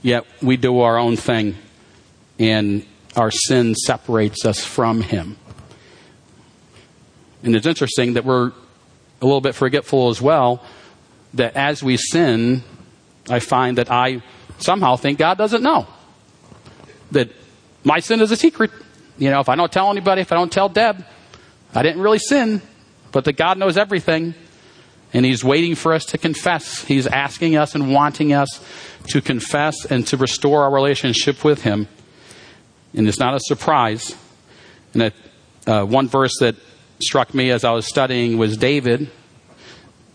yet 0.00 0.24
we 0.40 0.56
do 0.56 0.80
our 0.80 0.96
own 0.96 1.16
thing, 1.16 1.56
and 2.40 2.84
our 3.16 3.30
sin 3.30 3.74
separates 3.74 4.44
us 4.44 4.64
from 4.64 5.02
Him. 5.02 5.36
And 7.42 7.54
it's 7.54 7.66
interesting 7.66 8.14
that 8.14 8.24
we're 8.24 8.48
a 8.48 9.24
little 9.24 9.40
bit 9.40 9.54
forgetful 9.54 10.08
as 10.08 10.20
well, 10.20 10.64
that 11.34 11.54
as 11.54 11.82
we 11.82 11.96
sin, 11.96 12.64
I 13.28 13.38
find 13.38 13.78
that 13.78 13.90
I 13.90 14.22
somehow 14.58 14.96
think 14.96 15.18
God 15.18 15.38
doesn't 15.38 15.62
know. 15.62 15.86
That 17.12 17.30
my 17.84 18.00
sin 18.00 18.20
is 18.20 18.30
a 18.30 18.36
secret. 18.36 18.70
You 19.18 19.30
know, 19.30 19.40
if 19.40 19.48
I 19.48 19.56
don't 19.56 19.70
tell 19.70 19.90
anybody, 19.90 20.22
if 20.22 20.32
I 20.32 20.36
don't 20.36 20.52
tell 20.52 20.68
Deb, 20.68 21.04
I 21.74 21.82
didn't 21.82 22.00
really 22.00 22.18
sin, 22.18 22.62
but 23.12 23.24
that 23.26 23.34
God 23.34 23.58
knows 23.58 23.76
everything. 23.76 24.34
And 25.12 25.26
He's 25.26 25.44
waiting 25.44 25.74
for 25.74 25.92
us 25.92 26.06
to 26.06 26.18
confess. 26.18 26.84
He's 26.84 27.06
asking 27.06 27.56
us 27.56 27.74
and 27.74 27.92
wanting 27.92 28.32
us 28.32 28.64
to 29.08 29.20
confess 29.20 29.84
and 29.84 30.06
to 30.06 30.16
restore 30.16 30.62
our 30.62 30.72
relationship 30.72 31.44
with 31.44 31.62
Him. 31.62 31.88
And 32.94 33.08
it's 33.08 33.18
not 33.18 33.34
a 33.34 33.40
surprise. 33.40 34.14
And 34.92 35.02
that, 35.02 35.14
uh, 35.66 35.84
one 35.84 36.08
verse 36.08 36.32
that 36.40 36.56
struck 37.02 37.34
me 37.34 37.50
as 37.50 37.64
I 37.64 37.72
was 37.72 37.86
studying 37.86 38.38
was 38.38 38.56
David 38.56 39.10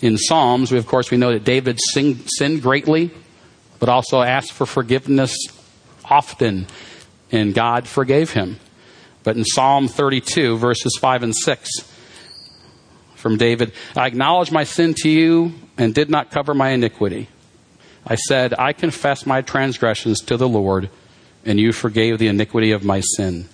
in 0.01 0.17
Psalms. 0.17 0.71
We, 0.71 0.77
of 0.77 0.87
course, 0.87 1.11
we 1.11 1.17
know 1.17 1.31
that 1.31 1.43
David 1.43 1.79
sing, 1.93 2.19
sinned 2.27 2.61
greatly, 2.61 3.11
but 3.79 3.89
also 3.89 4.21
asked 4.21 4.51
for 4.51 4.65
forgiveness 4.65 5.35
often, 6.03 6.67
and 7.31 7.53
God 7.53 7.87
forgave 7.87 8.31
him. 8.31 8.59
But 9.23 9.37
in 9.37 9.43
Psalm 9.43 9.87
32, 9.87 10.57
verses 10.57 10.97
5 11.01 11.23
and 11.23 11.35
6, 11.35 11.69
from 13.15 13.37
David, 13.37 13.73
I 13.95 14.05
acknowledge 14.05 14.51
my 14.51 14.65
sin 14.65 14.93
to 14.99 15.09
you 15.09 15.53
and 15.79 15.95
did 15.95 16.11
not 16.11 16.29
cover 16.29 16.53
my 16.53 16.69
iniquity. 16.69 17.27
I 18.05 18.15
said, 18.15 18.53
I 18.53 18.71
confess 18.73 19.25
my 19.25 19.41
transgressions 19.41 20.19
to 20.25 20.37
the 20.37 20.47
Lord, 20.47 20.91
and 21.45 21.59
you 21.59 21.71
forgave 21.71 22.19
the 22.19 22.27
iniquity 22.27 22.71
of 22.71 22.83
my 22.83 23.01
sin. 23.01 23.47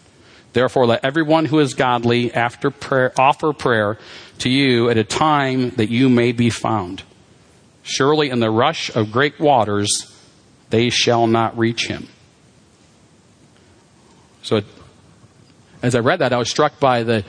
Therefore, 0.53 0.85
let 0.85 1.05
everyone 1.05 1.45
who 1.45 1.59
is 1.59 1.73
godly 1.73 2.33
after 2.33 2.71
prayer, 2.71 3.13
offer 3.17 3.53
prayer 3.53 3.97
to 4.39 4.49
you 4.49 4.89
at 4.89 4.97
a 4.97 5.03
time 5.03 5.69
that 5.71 5.89
you 5.89 6.09
may 6.09 6.31
be 6.31 6.49
found. 6.49 7.03
Surely 7.83 8.29
in 8.29 8.39
the 8.39 8.51
rush 8.51 8.93
of 8.95 9.11
great 9.11 9.39
waters, 9.39 10.15
they 10.69 10.89
shall 10.89 11.27
not 11.27 11.57
reach 11.57 11.87
him. 11.87 12.07
So 14.43 14.61
as 15.81 15.95
I 15.95 15.99
read 15.99 16.19
that, 16.19 16.33
I 16.33 16.37
was 16.37 16.49
struck 16.49 16.79
by 16.79 17.03
the, 17.03 17.23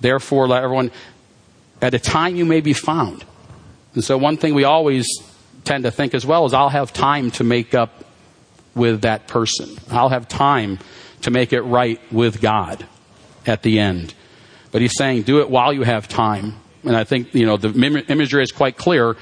therefore, 0.00 0.48
let 0.48 0.62
everyone, 0.62 0.90
at 1.80 1.94
a 1.94 1.98
time 1.98 2.36
you 2.36 2.44
may 2.44 2.60
be 2.60 2.72
found. 2.72 3.24
And 3.94 4.02
so, 4.02 4.16
one 4.16 4.36
thing 4.36 4.54
we 4.54 4.64
always 4.64 5.06
tend 5.64 5.84
to 5.84 5.90
think 5.90 6.14
as 6.14 6.26
well 6.26 6.46
is 6.46 6.54
I'll 6.54 6.68
have 6.68 6.92
time 6.92 7.30
to 7.32 7.44
make 7.44 7.74
up 7.74 8.04
with 8.74 9.02
that 9.02 9.26
person. 9.26 9.76
I'll 9.90 10.08
have 10.08 10.28
time 10.28 10.78
to 11.22 11.30
make 11.30 11.52
it 11.52 11.62
right 11.62 12.00
with 12.12 12.40
God 12.40 12.86
at 13.46 13.62
the 13.62 13.78
end. 13.78 14.14
But 14.70 14.80
he's 14.80 14.96
saying, 14.96 15.22
do 15.22 15.40
it 15.40 15.50
while 15.50 15.72
you 15.72 15.82
have 15.82 16.08
time. 16.08 16.54
And 16.84 16.96
I 16.96 17.04
think, 17.04 17.34
you 17.34 17.46
know, 17.46 17.56
the 17.56 17.68
imagery 18.08 18.42
is 18.42 18.50
quite 18.50 18.76
clear. 18.76 19.16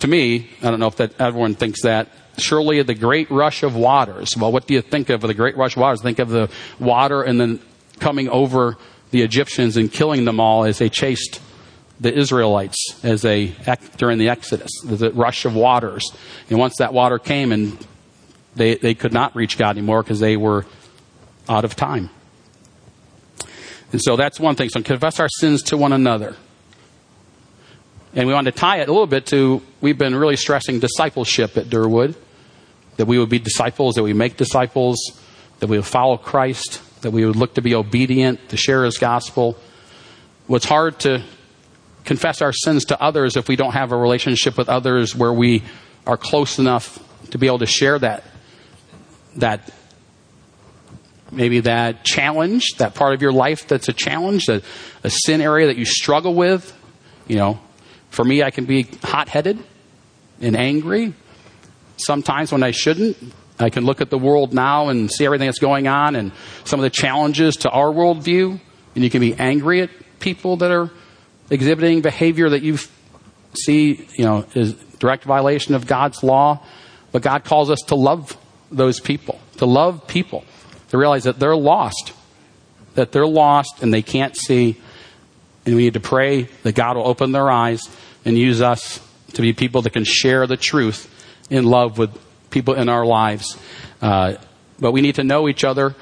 To 0.00 0.08
me, 0.08 0.50
I 0.62 0.70
don't 0.70 0.80
know 0.80 0.88
if 0.88 0.96
that 0.96 1.20
everyone 1.20 1.54
thinks 1.54 1.82
that, 1.82 2.08
surely 2.38 2.82
the 2.82 2.94
great 2.94 3.30
rush 3.30 3.62
of 3.62 3.76
waters. 3.76 4.36
Well, 4.36 4.52
what 4.52 4.66
do 4.66 4.74
you 4.74 4.82
think 4.82 5.10
of 5.10 5.20
the 5.20 5.34
great 5.34 5.56
rush 5.56 5.76
of 5.76 5.80
waters? 5.80 6.02
Think 6.02 6.18
of 6.18 6.28
the 6.28 6.50
water 6.78 7.22
and 7.22 7.40
then 7.40 7.60
coming 8.00 8.28
over 8.28 8.76
the 9.10 9.22
Egyptians 9.22 9.76
and 9.76 9.92
killing 9.92 10.24
them 10.24 10.40
all 10.40 10.64
as 10.64 10.78
they 10.78 10.88
chased 10.88 11.40
the 12.00 12.12
Israelites 12.12 12.98
as 13.04 13.22
they 13.22 13.54
during 13.96 14.18
the 14.18 14.28
Exodus, 14.28 14.70
the 14.84 15.12
rush 15.12 15.44
of 15.44 15.54
waters. 15.54 16.10
And 16.50 16.58
once 16.58 16.78
that 16.78 16.92
water 16.92 17.18
came 17.18 17.52
and 17.52 17.78
they, 18.54 18.76
they 18.76 18.94
could 18.94 19.12
not 19.12 19.34
reach 19.34 19.58
God 19.58 19.76
anymore 19.76 20.02
because 20.02 20.20
they 20.20 20.36
were 20.36 20.66
out 21.48 21.64
of 21.64 21.76
time. 21.76 22.10
And 23.92 24.00
so 24.00 24.16
that's 24.16 24.40
one 24.40 24.56
thing. 24.56 24.68
So 24.70 24.82
confess 24.82 25.20
our 25.20 25.28
sins 25.28 25.62
to 25.64 25.76
one 25.76 25.92
another. 25.92 26.36
And 28.14 28.26
we 28.26 28.34
want 28.34 28.46
to 28.46 28.52
tie 28.52 28.80
it 28.80 28.88
a 28.88 28.92
little 28.92 29.06
bit 29.06 29.26
to, 29.26 29.62
we've 29.80 29.98
been 29.98 30.14
really 30.14 30.36
stressing 30.36 30.80
discipleship 30.80 31.56
at 31.56 31.66
Derwood. 31.66 32.14
That 32.96 33.06
we 33.06 33.18
would 33.18 33.30
be 33.30 33.38
disciples, 33.38 33.94
that 33.94 34.02
we 34.02 34.12
make 34.12 34.36
disciples, 34.36 34.98
that 35.60 35.66
we 35.68 35.78
would 35.78 35.86
follow 35.86 36.18
Christ, 36.18 36.82
that 37.00 37.10
we 37.10 37.24
would 37.24 37.36
look 37.36 37.54
to 37.54 37.62
be 37.62 37.74
obedient, 37.74 38.50
to 38.50 38.56
share 38.58 38.84
his 38.84 38.98
gospel. 38.98 39.56
What's 40.46 40.66
hard 40.66 41.00
to 41.00 41.22
confess 42.04 42.42
our 42.42 42.52
sins 42.52 42.84
to 42.86 43.00
others 43.00 43.36
if 43.36 43.48
we 43.48 43.56
don't 43.56 43.72
have 43.72 43.92
a 43.92 43.96
relationship 43.96 44.58
with 44.58 44.68
others 44.68 45.16
where 45.16 45.32
we 45.32 45.62
are 46.06 46.16
close 46.16 46.58
enough 46.58 46.98
to 47.30 47.38
be 47.38 47.46
able 47.46 47.60
to 47.60 47.66
share 47.66 47.98
that, 47.98 48.24
that 49.36 49.72
maybe 51.30 51.60
that 51.60 52.04
challenge, 52.04 52.74
that 52.78 52.94
part 52.94 53.14
of 53.14 53.22
your 53.22 53.32
life 53.32 53.66
that's 53.66 53.88
a 53.88 53.92
challenge, 53.92 54.48
a, 54.48 54.62
a 55.02 55.10
sin 55.10 55.40
area 55.40 55.66
that 55.68 55.76
you 55.76 55.84
struggle 55.84 56.34
with, 56.34 56.76
you 57.26 57.36
know, 57.36 57.58
for 58.10 58.24
me, 58.24 58.42
I 58.42 58.50
can 58.50 58.66
be 58.66 58.82
hot 59.02 59.28
headed 59.28 59.58
and 60.40 60.56
angry. 60.56 61.14
Sometimes 61.96 62.52
when 62.52 62.62
I 62.62 62.70
shouldn't, 62.70 63.16
I 63.58 63.70
can 63.70 63.84
look 63.84 64.00
at 64.00 64.10
the 64.10 64.18
world 64.18 64.52
now 64.52 64.88
and 64.88 65.10
see 65.10 65.24
everything 65.24 65.46
that's 65.46 65.58
going 65.58 65.88
on 65.88 66.16
and 66.16 66.32
some 66.64 66.78
of 66.78 66.84
the 66.84 66.90
challenges 66.90 67.56
to 67.58 67.70
our 67.70 67.86
worldview. 67.86 68.60
And 68.94 69.04
you 69.04 69.08
can 69.08 69.20
be 69.20 69.34
angry 69.34 69.80
at 69.80 69.90
people 70.20 70.58
that 70.58 70.70
are 70.70 70.90
exhibiting 71.48 72.02
behavior 72.02 72.50
that 72.50 72.62
you 72.62 72.76
see, 73.54 74.06
you 74.16 74.24
know, 74.24 74.44
is 74.54 74.74
direct 74.98 75.24
violation 75.24 75.74
of 75.74 75.86
God's 75.86 76.22
law. 76.22 76.64
But 77.12 77.22
God 77.22 77.44
calls 77.44 77.70
us 77.70 77.80
to 77.86 77.94
love 77.94 78.36
those 78.72 79.00
people, 79.00 79.40
to 79.58 79.66
love 79.66 80.06
people, 80.06 80.44
to 80.90 80.98
realize 80.98 81.24
that 81.24 81.38
they're 81.38 81.56
lost, 81.56 82.12
that 82.94 83.12
they're 83.12 83.26
lost 83.26 83.82
and 83.82 83.92
they 83.92 84.02
can't 84.02 84.36
see. 84.36 84.76
And 85.64 85.76
we 85.76 85.82
need 85.82 85.94
to 85.94 86.00
pray 86.00 86.48
that 86.64 86.74
God 86.74 86.96
will 86.96 87.06
open 87.06 87.32
their 87.32 87.50
eyes 87.50 87.88
and 88.24 88.36
use 88.36 88.60
us 88.60 89.00
to 89.34 89.42
be 89.42 89.52
people 89.52 89.82
that 89.82 89.92
can 89.92 90.04
share 90.04 90.46
the 90.46 90.56
truth 90.56 91.08
in 91.50 91.64
love 91.64 91.98
with 91.98 92.10
people 92.50 92.74
in 92.74 92.88
our 92.88 93.06
lives. 93.06 93.56
Uh, 94.00 94.34
but 94.78 94.92
we 94.92 95.00
need 95.00 95.14
to 95.16 95.24
know 95.24 95.48
each 95.48 95.64
other. 95.64 95.94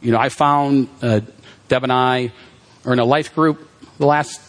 You 0.00 0.12
know, 0.12 0.18
I 0.18 0.28
found 0.28 0.88
uh, 1.02 1.20
Deb 1.68 1.82
and 1.82 1.92
I 1.92 2.32
are 2.84 2.92
in 2.92 2.98
a 2.98 3.04
life 3.04 3.34
group 3.34 3.68
the 3.98 4.06
last 4.06 4.40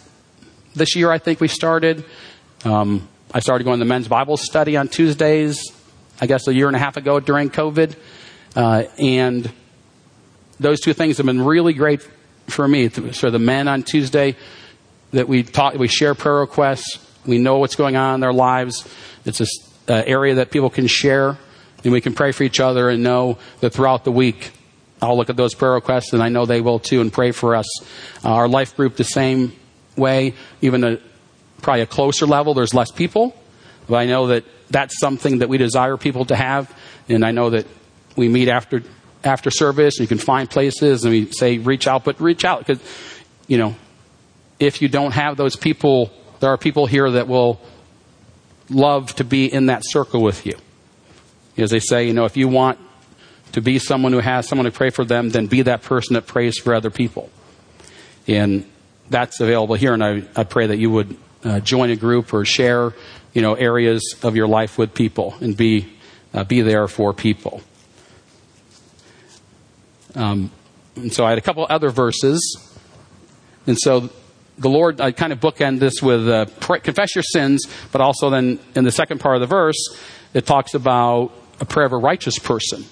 this 0.75 0.95
year. 0.95 1.11
I 1.11 1.17
think 1.17 1.39
we 1.39 1.47
started. 1.47 2.05
Um, 2.65 3.07
I 3.33 3.39
started 3.39 3.63
going 3.63 3.79
to 3.79 3.85
the 3.85 3.89
men's 3.89 4.07
Bible 4.07 4.37
study 4.37 4.77
on 4.77 4.87
Tuesdays. 4.87 5.61
I 6.21 6.27
guess 6.27 6.47
a 6.47 6.53
year 6.53 6.67
and 6.67 6.75
a 6.75 6.79
half 6.79 6.97
ago 6.97 7.19
during 7.19 7.49
COVID, 7.49 7.95
uh, 8.55 8.83
and 8.97 9.51
those 10.59 10.79
two 10.79 10.93
things 10.93 11.17
have 11.17 11.25
been 11.25 11.41
really 11.41 11.73
great 11.73 12.07
for 12.47 12.67
me. 12.67 12.89
So 12.89 13.29
the 13.29 13.39
men 13.39 13.67
on 13.67 13.83
Tuesday 13.83 14.35
that 15.11 15.27
we 15.27 15.43
talk, 15.43 15.75
we 15.75 15.87
share 15.87 16.15
prayer 16.15 16.39
requests. 16.39 16.99
We 17.25 17.37
know 17.37 17.57
what's 17.57 17.75
going 17.75 17.95
on 17.95 18.15
in 18.15 18.19
their 18.19 18.33
lives. 18.33 18.87
It's 19.25 19.39
an 19.39 19.47
uh, 19.87 20.03
area 20.05 20.35
that 20.35 20.51
people 20.51 20.69
can 20.69 20.87
share, 20.87 21.37
and 21.83 21.93
we 21.93 22.01
can 22.01 22.13
pray 22.13 22.31
for 22.31 22.43
each 22.43 22.59
other 22.59 22.89
and 22.89 23.03
know 23.03 23.37
that 23.61 23.71
throughout 23.71 24.03
the 24.03 24.11
week, 24.11 24.51
I'll 25.01 25.17
look 25.17 25.29
at 25.29 25.35
those 25.35 25.53
prayer 25.53 25.73
requests, 25.73 26.13
and 26.13 26.23
I 26.23 26.29
know 26.29 26.45
they 26.45 26.61
will 26.61 26.79
too, 26.79 27.01
and 27.01 27.11
pray 27.11 27.31
for 27.31 27.55
us. 27.55 27.65
Uh, 28.23 28.29
our 28.29 28.47
life 28.47 28.75
group, 28.75 28.95
the 28.95 29.03
same 29.03 29.53
way, 29.97 30.33
even 30.61 30.83
a, 30.83 30.99
probably 31.61 31.81
a 31.81 31.85
closer 31.85 32.25
level. 32.25 32.53
There's 32.53 32.73
less 32.73 32.91
people, 32.91 33.35
but 33.87 33.95
I 33.95 34.05
know 34.05 34.27
that 34.27 34.45
that's 34.69 34.99
something 34.99 35.39
that 35.39 35.49
we 35.49 35.57
desire 35.57 35.97
people 35.97 36.25
to 36.25 36.35
have, 36.35 36.73
and 37.09 37.25
I 37.25 37.31
know 37.31 37.51
that 37.51 37.67
we 38.15 38.29
meet 38.29 38.47
after 38.47 38.83
after 39.23 39.51
service. 39.51 39.99
You 39.99 40.07
can 40.07 40.17
find 40.17 40.49
places, 40.49 41.03
and 41.03 41.11
we 41.11 41.31
say 41.31 41.57
reach 41.57 41.87
out, 41.87 42.03
but 42.03 42.19
reach 42.19 42.45
out 42.45 42.59
because 42.59 42.79
you 43.47 43.57
know 43.57 43.75
if 44.59 44.81
you 44.81 44.87
don't 44.87 45.11
have 45.11 45.37
those 45.37 45.55
people, 45.55 46.11
there 46.39 46.49
are 46.49 46.57
people 46.57 46.85
here 46.85 47.11
that 47.11 47.27
will 47.27 47.59
love 48.69 49.13
to 49.15 49.23
be 49.23 49.51
in 49.51 49.67
that 49.67 49.81
circle 49.85 50.21
with 50.21 50.45
you. 50.45 50.57
As 51.57 51.69
they 51.69 51.79
say, 51.79 52.07
you 52.07 52.13
know, 52.13 52.25
if 52.25 52.37
you 52.37 52.47
want 52.47 52.79
to 53.51 53.61
be 53.61 53.77
someone 53.77 54.13
who 54.13 54.19
has 54.19 54.47
someone 54.47 54.65
to 54.65 54.71
pray 54.71 54.89
for 54.89 55.05
them, 55.05 55.29
then 55.29 55.47
be 55.47 55.61
that 55.63 55.83
person 55.83 56.15
that 56.15 56.25
prays 56.25 56.57
for 56.57 56.73
other 56.73 56.89
people. 56.89 57.29
And 58.27 58.65
that's 59.09 59.39
available 59.39 59.75
here, 59.75 59.93
and 59.93 60.03
I, 60.03 60.23
I 60.35 60.43
pray 60.43 60.67
that 60.67 60.77
you 60.77 60.89
would 60.89 61.17
uh, 61.43 61.59
join 61.59 61.89
a 61.89 61.95
group 61.95 62.33
or 62.33 62.45
share, 62.45 62.93
you 63.33 63.41
know, 63.41 63.53
areas 63.55 64.15
of 64.23 64.35
your 64.35 64.47
life 64.47 64.77
with 64.77 64.93
people 64.93 65.35
and 65.41 65.55
be 65.57 65.93
uh, 66.33 66.43
be 66.43 66.61
there 66.61 66.87
for 66.87 67.13
people. 67.13 67.61
Um, 70.15 70.51
and 70.95 71.13
so 71.13 71.25
I 71.25 71.29
had 71.29 71.37
a 71.37 71.41
couple 71.41 71.65
other 71.69 71.89
verses, 71.89 72.39
and 73.65 73.77
so 73.79 74.09
the 74.57 74.69
Lord, 74.69 75.01
I 75.01 75.11
kind 75.11 75.33
of 75.33 75.39
bookend 75.39 75.79
this 75.79 76.01
with 76.01 76.27
uh, 76.27 76.45
pray, 76.59 76.79
confess 76.79 77.15
your 77.15 77.23
sins, 77.23 77.65
but 77.91 78.01
also 78.01 78.29
then 78.29 78.59
in 78.75 78.83
the 78.83 78.91
second 78.91 79.19
part 79.19 79.35
of 79.35 79.41
the 79.41 79.47
verse, 79.47 79.97
it 80.33 80.45
talks 80.45 80.73
about 80.73 81.31
a 81.59 81.65
prayer 81.65 81.85
of 81.85 81.93
a 81.93 81.97
righteous 81.97 82.37
person. 82.39 82.85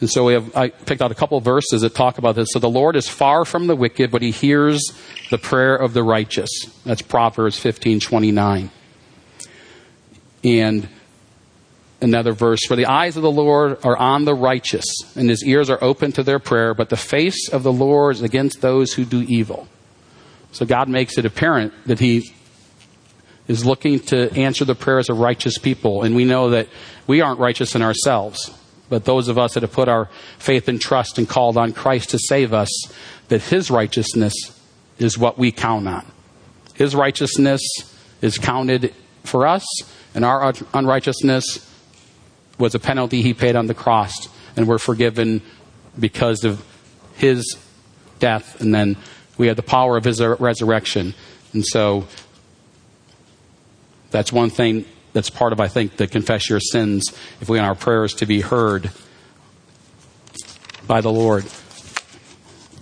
And 0.00 0.10
so 0.10 0.24
we 0.24 0.34
have, 0.34 0.56
I 0.56 0.68
picked 0.68 1.02
out 1.02 1.12
a 1.12 1.14
couple 1.14 1.40
verses 1.40 1.82
that 1.82 1.94
talk 1.94 2.18
about 2.18 2.34
this. 2.34 2.48
So 2.50 2.58
the 2.58 2.68
Lord 2.68 2.96
is 2.96 3.08
far 3.08 3.44
from 3.44 3.68
the 3.68 3.76
wicked, 3.76 4.10
but 4.10 4.22
he 4.22 4.32
hears 4.32 4.82
the 5.30 5.38
prayer 5.38 5.76
of 5.76 5.94
the 5.94 6.02
righteous. 6.02 6.50
That's 6.84 7.00
Proverbs 7.00 7.58
15, 7.58 8.00
29. 8.00 8.70
And 10.44 10.88
another 12.00 12.32
verse, 12.32 12.64
for 12.66 12.76
the 12.76 12.86
eyes 12.86 13.16
of 13.16 13.22
the 13.22 13.30
Lord 13.30 13.78
are 13.84 13.96
on 13.96 14.26
the 14.26 14.34
righteous, 14.34 14.84
and 15.16 15.30
his 15.30 15.42
ears 15.42 15.70
are 15.70 15.82
open 15.82 16.12
to 16.12 16.22
their 16.22 16.38
prayer, 16.38 16.74
but 16.74 16.90
the 16.90 16.96
face 16.96 17.48
of 17.48 17.62
the 17.62 17.72
Lord 17.72 18.16
is 18.16 18.22
against 18.22 18.60
those 18.60 18.92
who 18.92 19.04
do 19.04 19.22
evil. 19.22 19.66
So 20.52 20.66
God 20.66 20.88
makes 20.88 21.18
it 21.18 21.24
apparent 21.24 21.72
that 21.86 21.98
he 21.98 22.30
is 23.48 23.64
looking 23.64 24.00
to 24.00 24.32
answer 24.34 24.64
the 24.64 24.74
prayers 24.74 25.10
of 25.10 25.18
righteous 25.18 25.58
people. 25.58 26.02
And 26.02 26.14
we 26.14 26.24
know 26.24 26.50
that 26.50 26.68
we 27.06 27.20
aren't 27.20 27.40
righteous 27.40 27.74
in 27.74 27.82
ourselves, 27.82 28.50
but 28.88 29.04
those 29.04 29.28
of 29.28 29.38
us 29.38 29.54
that 29.54 29.62
have 29.62 29.72
put 29.72 29.88
our 29.88 30.08
faith 30.38 30.68
and 30.68 30.80
trust 30.80 31.18
and 31.18 31.28
called 31.28 31.56
on 31.56 31.72
Christ 31.72 32.10
to 32.10 32.18
save 32.18 32.52
us, 32.52 32.70
that 33.28 33.42
his 33.42 33.70
righteousness 33.70 34.34
is 34.98 35.18
what 35.18 35.38
we 35.38 35.50
count 35.52 35.88
on. 35.88 36.06
His 36.74 36.94
righteousness 36.94 37.60
is 38.22 38.38
counted 38.38 38.94
for 39.24 39.46
us, 39.46 39.64
and 40.14 40.24
our 40.24 40.54
unrighteousness 40.72 41.70
was 42.58 42.74
a 42.74 42.78
penalty 42.78 43.22
he 43.22 43.34
paid 43.34 43.56
on 43.56 43.66
the 43.66 43.74
cross, 43.74 44.28
and 44.56 44.68
we're 44.68 44.78
forgiven 44.78 45.42
because 45.98 46.44
of 46.44 46.64
his 47.14 47.56
death, 48.20 48.60
and 48.60 48.74
then 48.74 48.96
we 49.36 49.48
have 49.48 49.56
the 49.56 49.62
power 49.62 49.96
of 49.96 50.04
his 50.04 50.20
resurrection. 50.20 51.14
And 51.52 51.64
so 51.66 52.06
that's 54.10 54.32
one 54.32 54.50
thing 54.50 54.84
that's 55.12 55.30
part 55.30 55.52
of, 55.52 55.60
I 55.60 55.68
think, 55.68 55.96
the 55.96 56.06
confess 56.06 56.48
your 56.48 56.60
sins 56.60 57.12
if 57.40 57.48
we 57.48 57.58
want 57.58 57.68
our 57.68 57.74
prayers 57.74 58.14
to 58.14 58.26
be 58.26 58.40
heard 58.40 58.90
by 60.86 61.00
the 61.00 61.10
Lord. 61.10 61.44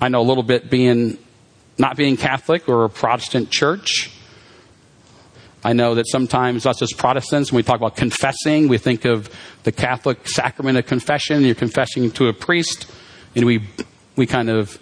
I 0.00 0.08
know 0.08 0.20
a 0.20 0.24
little 0.24 0.42
bit 0.42 0.68
being 0.70 1.18
not 1.78 1.96
being 1.96 2.16
Catholic 2.16 2.68
or 2.68 2.84
a 2.84 2.90
Protestant 2.90 3.50
church. 3.50 4.10
I 5.64 5.72
know 5.72 5.94
that 5.94 6.08
sometimes 6.08 6.66
us 6.66 6.82
as 6.82 6.92
Protestants, 6.92 7.52
when 7.52 7.58
we 7.58 7.62
talk 7.62 7.76
about 7.76 7.96
confessing, 7.96 8.68
we 8.68 8.78
think 8.78 9.04
of 9.04 9.30
the 9.62 9.70
Catholic 9.70 10.28
sacrament 10.28 10.76
of 10.76 10.86
confession. 10.86 11.44
You're 11.44 11.54
confessing 11.54 12.10
to 12.12 12.28
a 12.28 12.32
priest, 12.32 12.90
and 13.36 13.46
we 13.46 13.68
we 14.16 14.26
kind 14.26 14.50
of 14.50 14.78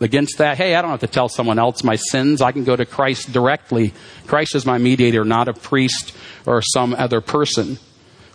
against 0.00 0.38
that. 0.38 0.56
Hey, 0.56 0.74
I 0.74 0.82
don't 0.82 0.90
have 0.90 1.00
to 1.00 1.06
tell 1.06 1.28
someone 1.28 1.58
else 1.58 1.84
my 1.84 1.96
sins. 1.96 2.42
I 2.42 2.50
can 2.52 2.64
go 2.64 2.74
to 2.74 2.84
Christ 2.84 3.32
directly. 3.32 3.94
Christ 4.26 4.54
is 4.54 4.66
my 4.66 4.78
mediator, 4.78 5.24
not 5.24 5.48
a 5.48 5.54
priest 5.54 6.14
or 6.44 6.60
some 6.60 6.94
other 6.94 7.20
person, 7.20 7.78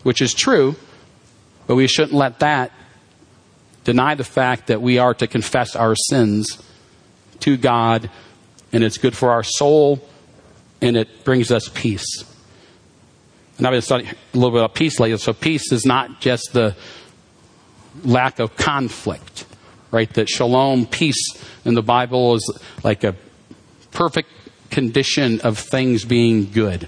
which 0.03 0.21
is 0.21 0.33
true, 0.33 0.75
but 1.67 1.75
we 1.75 1.87
shouldn't 1.87 2.13
let 2.13 2.39
that 2.39 2.71
deny 3.83 4.15
the 4.15 4.23
fact 4.23 4.67
that 4.67 4.81
we 4.81 4.97
are 4.97 5.13
to 5.13 5.27
confess 5.27 5.75
our 5.75 5.95
sins 5.95 6.61
to 7.41 7.57
God, 7.57 8.09
and 8.71 8.83
it's 8.83 8.97
good 8.97 9.15
for 9.15 9.31
our 9.31 9.43
soul, 9.43 10.07
and 10.81 10.97
it 10.97 11.23
brings 11.23 11.51
us 11.51 11.69
peace. 11.73 12.23
And 13.57 13.67
I've 13.67 13.71
been 13.71 13.81
studying 13.81 14.09
a 14.09 14.37
little 14.37 14.51
bit 14.51 14.61
about 14.61 14.75
peace 14.75 14.99
lately. 14.99 15.17
So, 15.17 15.33
peace 15.33 15.71
is 15.71 15.85
not 15.85 16.21
just 16.21 16.53
the 16.53 16.75
lack 18.03 18.39
of 18.39 18.55
conflict 18.55 19.45
right? 19.91 20.11
That 20.13 20.29
shalom, 20.29 20.85
peace 20.85 21.21
in 21.65 21.73
the 21.73 21.81
Bible 21.81 22.35
is 22.35 22.61
like 22.83 23.03
a 23.03 23.15
perfect 23.91 24.29
condition 24.69 25.41
of 25.41 25.57
things 25.57 26.05
being 26.05 26.51
good. 26.51 26.87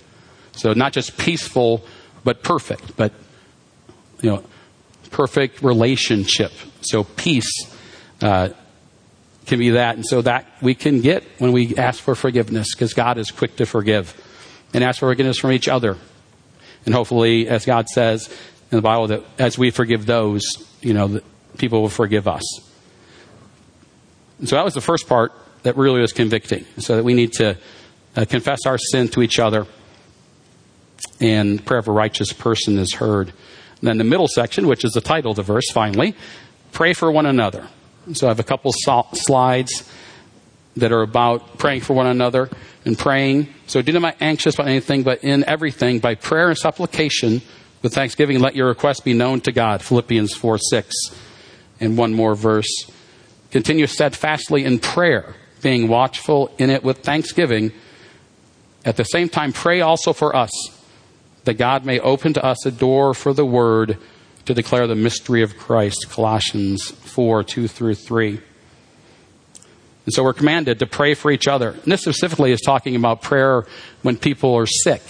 So 0.53 0.74
not 0.74 0.93
just 0.93 1.17
peaceful, 1.17 1.83
but 2.24 2.43
perfect, 2.43 2.95
but, 2.95 3.13
you 4.21 4.29
know, 4.29 4.43
perfect 5.10 5.63
relationship. 5.63 6.51
So 6.81 7.03
peace 7.03 7.51
uh, 8.21 8.50
can 9.45 9.60
be 9.60 9.71
that. 9.71 9.95
And 9.95 10.05
so 10.05 10.21
that 10.21 10.45
we 10.62 10.75
can 10.75 11.01
get 11.01 11.24
when 11.39 11.51
we 11.51 11.75
ask 11.75 12.01
for 12.01 12.15
forgiveness 12.15 12.74
because 12.74 12.93
God 12.93 13.17
is 13.17 13.31
quick 13.31 13.55
to 13.57 13.65
forgive 13.65 14.15
and 14.74 14.83
ask 14.83 15.00
for 15.00 15.10
forgiveness 15.10 15.38
from 15.38 15.51
each 15.51 15.67
other. 15.67 15.98
And 16.86 16.93
hopefully, 16.93 17.48
as 17.48 17.65
God 17.65 17.87
says 17.89 18.27
in 18.72 18.77
the 18.77 18.81
Bible, 18.81 19.07
that 19.07 19.24
as 19.37 19.57
we 19.57 19.72
forgive 19.72 20.05
those, 20.05 20.44
you 20.81 20.94
know, 20.94 21.20
people 21.57 21.81
will 21.81 21.89
forgive 21.89 22.27
us. 22.27 22.44
And 24.39 24.50
so 24.50 24.55
that 24.55 24.65
was 24.65 24.74
the 24.74 24.81
first 24.81 25.07
part 25.07 25.33
that 25.63 25.77
really 25.77 26.01
was 26.01 26.13
convicting. 26.13 26.65
So 26.79 26.96
that 26.96 27.03
we 27.03 27.13
need 27.13 27.33
to 27.33 27.57
uh, 28.15 28.25
confess 28.25 28.65
our 28.65 28.77
sin 28.77 29.07
to 29.09 29.22
each 29.22 29.39
other, 29.39 29.68
and 31.20 31.63
prayer 31.63 31.79
of 31.79 31.87
a 31.87 31.92
righteous 31.92 32.33
person 32.33 32.77
is 32.77 32.94
heard. 32.94 33.29
And 33.29 33.87
then 33.87 33.98
the 33.98 34.03
middle 34.03 34.27
section, 34.27 34.68
which 34.68 34.83
is 34.83 34.94
the 34.94 35.01
title 35.01 35.31
of 35.31 35.37
the 35.37 35.44
verse, 35.44 35.70
finally, 35.72 36.15
pray 36.72 36.94
for 36.94 37.11
one 37.11 37.25
another. 37.25 37.68
So 38.14 38.27
I 38.27 38.29
have 38.29 38.40
a 38.40 38.44
couple 38.44 38.74
slides 38.74 39.90
that 40.77 40.92
are 40.92 41.01
about 41.01 41.57
praying 41.57 41.81
for 41.81 41.94
one 41.94 42.07
another 42.07 42.50
and 42.85 42.98
praying. 42.98 43.48
So 43.68 43.81
do 43.81 43.92
not 43.92 44.18
be 44.18 44.25
anxious 44.25 44.55
about 44.55 44.68
anything, 44.68 45.03
but 45.03 45.24
in 45.24 45.44
everything, 45.46 46.00
by 46.00 46.16
prayer 46.16 46.50
and 46.50 46.57
supplication, 46.57 47.42
with 47.81 47.94
thanksgiving, 47.94 48.40
let 48.40 48.55
your 48.55 48.68
requests 48.68 49.00
be 49.00 49.14
known 49.14 49.42
to 49.42 49.51
God. 49.51 49.81
Philippians 49.81 50.33
4 50.33 50.57
6. 50.57 50.96
And 51.79 51.98
one 51.98 52.14
more 52.14 52.35
verse. 52.35 52.85
Continue 53.50 53.87
steadfastly 53.87 54.64
in 54.64 54.79
prayer, 54.79 55.35
being 55.61 55.87
watchful 55.87 56.53
in 56.57 56.70
it 56.70 56.83
with 56.83 57.00
thanksgiving. 57.00 57.72
At 58.85 58.98
the 58.98 59.03
same 59.03 59.29
time, 59.29 59.51
pray 59.51 59.81
also 59.81 60.14
for 60.14 60.35
us, 60.35 60.51
that 61.44 61.55
God 61.55 61.85
may 61.85 62.00
open 62.00 62.33
to 62.33 62.46
us 62.46 62.66
a 62.66 62.72
door 62.72 63.14
for 63.14 63.33
the 63.33 63.46
word 63.46 63.98
to 64.45 64.53
declare 64.53 64.87
the 64.87 64.95
mystery 64.95 65.41
of 65.41 65.57
Christ. 65.57 66.07
Colossians 66.09 66.91
4 66.91 67.43
2 67.43 67.67
through 67.67 67.95
3. 67.95 68.39
And 70.05 70.13
so 70.13 70.23
we're 70.23 70.33
commanded 70.33 70.79
to 70.79 70.87
pray 70.87 71.13
for 71.13 71.29
each 71.31 71.47
other. 71.47 71.71
And 71.71 71.91
this 71.91 72.01
specifically 72.01 72.51
is 72.51 72.61
talking 72.61 72.95
about 72.95 73.21
prayer 73.21 73.65
when 74.01 74.17
people 74.17 74.55
are 74.55 74.65
sick. 74.65 75.01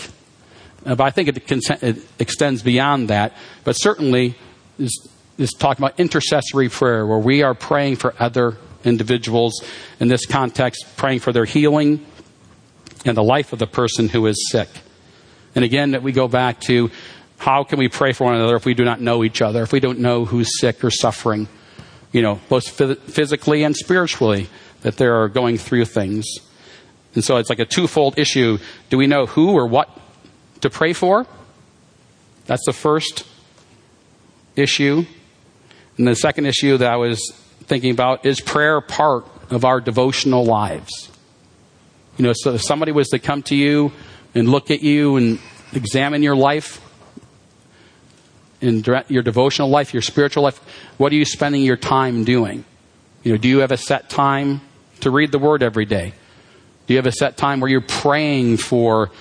Uh, 0.86 0.96
but 0.96 1.04
I 1.04 1.12
think 1.12 1.30
it, 1.30 1.84
it 1.84 1.98
extends 2.20 2.62
beyond 2.62 3.08
that. 3.08 3.34
But 3.64 3.74
certainly, 3.74 4.36
is 4.78 5.10
is 5.38 5.52
talking 5.54 5.84
about 5.84 6.00
intercessory 6.00 6.70
prayer, 6.70 7.06
where 7.06 7.18
we 7.18 7.42
are 7.42 7.54
praying 7.54 7.96
for 7.96 8.14
other 8.20 8.58
individuals. 8.84 9.64
In 10.00 10.08
this 10.08 10.26
context, 10.26 10.86
praying 10.98 11.20
for 11.20 11.32
their 11.32 11.46
healing 11.46 12.06
and 13.06 13.18
the 13.18 13.24
life 13.24 13.54
of 13.54 13.60
the 13.60 13.68
person 13.68 14.10
who 14.10 14.28
is 14.28 14.50
sick. 14.52 14.70
And 15.56 15.66
again, 15.66 15.92
that 15.92 16.04
we 16.04 16.12
go 16.12 16.28
back 16.28 16.62
to 16.62 16.92
how 17.42 17.64
can 17.64 17.80
we 17.80 17.90
pray 17.90 18.14
for 18.14 18.26
one 18.26 18.36
another 18.36 18.56
if 18.56 18.68
we 18.68 18.76
do 18.76 18.86
not 18.86 19.02
know 19.02 19.24
each 19.24 19.42
other, 19.42 19.64
if 19.64 19.74
we 19.74 19.80
don't 19.80 19.98
know 19.98 20.26
who's 20.26 20.60
sick 20.60 20.84
or 20.84 20.92
suffering, 20.92 21.48
you 22.12 22.22
know, 22.22 22.40
both 22.50 22.70
physically 22.70 23.64
and 23.64 23.76
spiritually, 23.76 24.48
that 24.84 24.98
they 24.98 25.08
are 25.08 25.28
going 25.28 25.58
through 25.58 25.86
things. 25.86 26.28
And 27.16 27.24
so 27.24 27.38
it's 27.38 27.50
like 27.50 27.58
a 27.58 27.66
twofold 27.66 28.20
issue. 28.20 28.60
Do 28.92 28.98
we 29.00 29.08
know 29.08 29.26
who 29.26 29.54
or 29.54 29.66
what 29.66 29.90
to 30.62 30.70
pray 30.70 30.94
for? 30.94 31.26
That's 32.46 32.64
the 32.68 32.74
first 32.74 33.26
issue. 34.56 35.06
And 35.98 36.08
the 36.08 36.16
second 36.16 36.46
issue 36.46 36.78
that 36.78 36.92
I 36.92 36.98
was 36.98 37.34
thinking 37.64 37.90
about 37.90 38.24
is 38.24 38.40
prayer 38.40 38.82
part 38.82 39.26
of 39.50 39.66
our 39.66 39.82
devotional 39.82 40.46
lives. 40.46 41.10
You 42.18 42.26
know, 42.26 42.34
so 42.36 42.54
if 42.54 42.62
somebody 42.62 42.92
was 42.92 43.10
to 43.10 43.18
come 43.18 43.42
to 43.44 43.56
you 43.56 43.94
and 44.36 44.48
look 44.48 44.70
at 44.70 44.84
you 44.84 45.16
and 45.16 45.40
examine 45.74 46.22
your 46.22 46.36
life, 46.36 46.80
in 48.62 48.84
your 49.08 49.24
devotional 49.24 49.70
life, 49.70 49.94
your 49.94 50.02
spiritual 50.02 50.44
life, 50.44 50.60
what 50.98 51.12
are 51.12 51.16
you 51.16 51.26
spending 51.26 51.64
your 51.64 51.78
time 51.78 52.24
doing? 52.24 52.64
You 53.24 53.34
know, 53.34 53.38
do 53.38 53.48
you 53.48 53.60
have 53.60 53.72
a 53.72 53.78
set 53.78 54.10
time 54.10 54.62
to 55.02 55.12
read 55.12 55.32
the 55.32 55.40
Word 55.40 55.64
every 55.64 55.86
day? 55.86 56.14
Do 56.88 56.94
you 56.94 56.98
have 56.98 57.08
a 57.08 57.12
set 57.12 57.38
time 57.38 57.60
where 57.60 57.70
you're 57.70 57.82
praying 57.82 58.58
for 58.58 59.12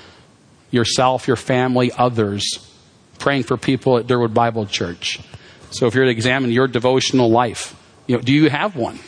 yourself, 0.70 1.26
your 1.26 1.36
family, 1.36 1.90
others, 1.92 2.66
praying 3.18 3.44
for 3.44 3.56
people 3.56 3.98
at 3.98 4.06
Derwood 4.06 4.34
Bible 4.34 4.66
Church? 4.66 5.20
So 5.70 5.86
if 5.86 5.94
you're 5.94 6.04
to 6.04 6.10
examine 6.10 6.50
your 6.50 6.68
devotional 6.68 7.30
life, 7.30 7.76
you 8.06 8.16
know, 8.16 8.22
do 8.22 8.32
you 8.32 8.50
have 8.50 8.76
one? 8.76 8.98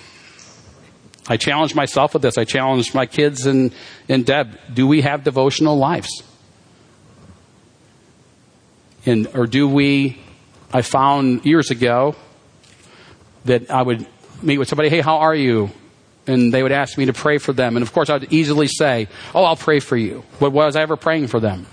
I 1.28 1.36
challenge 1.36 1.74
myself 1.74 2.14
with 2.14 2.22
this. 2.22 2.36
I 2.36 2.44
challenge 2.44 2.94
my 2.94 3.06
kids 3.06 3.46
and, 3.46 3.72
and 4.08 4.26
Deb. 4.26 4.58
Do 4.72 4.86
we 4.86 5.02
have 5.02 5.24
devotional 5.24 5.76
lives? 5.76 6.22
And, 9.04 9.28
or 9.34 9.46
do 9.46 9.68
we, 9.68 10.20
I 10.72 10.82
found 10.82 11.44
years 11.44 11.70
ago 11.70 12.14
that 13.44 13.70
I 13.70 13.82
would 13.82 14.06
meet 14.42 14.58
with 14.58 14.68
somebody, 14.68 14.88
hey, 14.88 15.00
how 15.00 15.18
are 15.18 15.34
you? 15.34 15.70
And 16.26 16.54
they 16.54 16.62
would 16.62 16.72
ask 16.72 16.96
me 16.96 17.06
to 17.06 17.12
pray 17.12 17.38
for 17.38 17.52
them. 17.52 17.76
And 17.76 17.82
of 17.82 17.92
course, 17.92 18.08
I 18.08 18.14
would 18.14 18.32
easily 18.32 18.68
say, 18.68 19.08
oh, 19.34 19.44
I'll 19.44 19.56
pray 19.56 19.80
for 19.80 19.96
you. 19.96 20.24
But 20.38 20.52
was 20.52 20.76
I 20.76 20.82
ever 20.82 20.96
praying 20.96 21.28
for 21.28 21.40
them? 21.40 21.66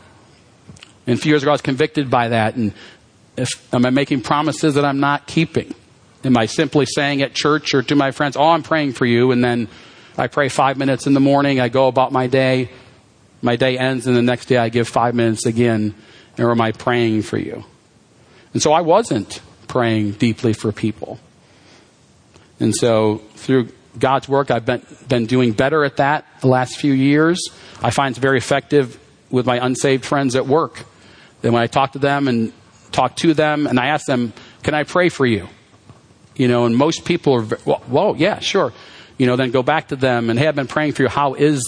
And 1.06 1.18
a 1.18 1.22
few 1.22 1.32
years 1.32 1.44
ago, 1.44 1.52
I 1.52 1.54
was 1.54 1.62
convicted 1.62 2.10
by 2.10 2.30
that 2.30 2.56
and 2.56 2.74
if, 3.40 3.74
am 3.74 3.86
I 3.86 3.90
making 3.90 4.22
promises 4.22 4.76
that 4.76 4.86
I'm 4.86 5.00
not 5.00 5.26
keeping? 5.26 5.74
Am 6.24 6.38
I 6.38 6.46
simply 6.46 6.86
saying 6.86 7.22
at 7.22 7.34
church 7.34 7.74
or 7.74 7.82
to 7.84 7.96
my 7.96 8.12
friends, 8.12 8.36
oh, 8.36 8.50
I'm 8.50 8.64
praying 8.64 8.94
for 8.94 9.06
you, 9.06 9.32
and 9.32 9.44
then 9.44 9.70
I 10.18 10.28
pray 10.28 10.50
five 10.50 10.78
minutes 10.78 11.08
in 11.08 11.14
the 11.14 11.20
morning, 11.20 11.60
I 11.60 11.70
go 11.70 11.88
about 11.88 12.12
my 12.12 12.28
day, 12.28 12.70
my 13.42 13.56
day 13.56 13.78
ends, 13.78 14.06
and 14.06 14.16
the 14.16 14.22
next 14.22 14.48
day 14.48 14.58
I 14.58 14.70
give 14.70 14.88
five 14.88 15.16
minutes 15.16 15.46
again, 15.46 15.96
or 16.40 16.52
am 16.52 16.62
I 16.62 16.72
praying 16.72 17.24
for 17.24 17.38
you? 17.38 17.64
And 18.54 18.62
so 18.62 18.72
I 18.72 18.82
wasn't 18.82 19.42
praying 19.68 20.14
deeply 20.14 20.54
for 20.54 20.72
people. 20.72 21.20
And 22.60 22.76
so 22.76 23.18
through 23.36 23.70
God's 23.98 24.28
work, 24.28 24.52
I've 24.52 24.66
been, 24.66 24.86
been 25.08 25.26
doing 25.26 25.54
better 25.54 25.84
at 25.84 25.98
that 25.98 26.26
the 26.42 26.48
last 26.48 26.78
few 26.78 26.94
years. 26.94 27.50
I 27.82 27.92
find 27.92 28.14
it's 28.14 28.20
very 28.20 28.38
effective 28.38 29.00
with 29.30 29.46
my 29.46 29.64
unsaved 29.64 30.06
friends 30.06 30.36
at 30.36 30.48
work. 30.48 30.86
Then 31.42 31.54
when 31.54 31.62
I 31.62 31.68
talk 31.68 31.94
to 31.94 32.00
them 32.00 32.28
and 32.28 32.52
talk 32.92 33.16
to 33.18 33.34
them 33.34 33.68
and 33.68 33.80
I 33.80 33.88
ask 33.88 34.06
them, 34.06 34.34
can 34.64 34.74
I 34.74 34.84
pray 34.84 35.10
for 35.10 35.26
you? 35.26 35.48
You 36.36 36.48
know, 36.48 36.66
and 36.66 36.76
most 36.76 37.06
people 37.06 37.34
are, 37.34 37.58
well, 37.66 37.80
whoa, 37.88 38.16
yeah, 38.16 38.40
sure. 38.40 38.74
You 39.18 39.28
know, 39.28 39.36
then 39.36 39.52
go 39.52 39.64
back 39.64 39.90
to 39.90 39.96
them 39.96 40.30
and, 40.30 40.40
hey, 40.40 40.48
I've 40.48 40.56
been 40.56 40.68
praying 40.68 40.94
for 40.94 41.04
you. 41.04 41.10
How 41.10 41.34
is 41.34 41.62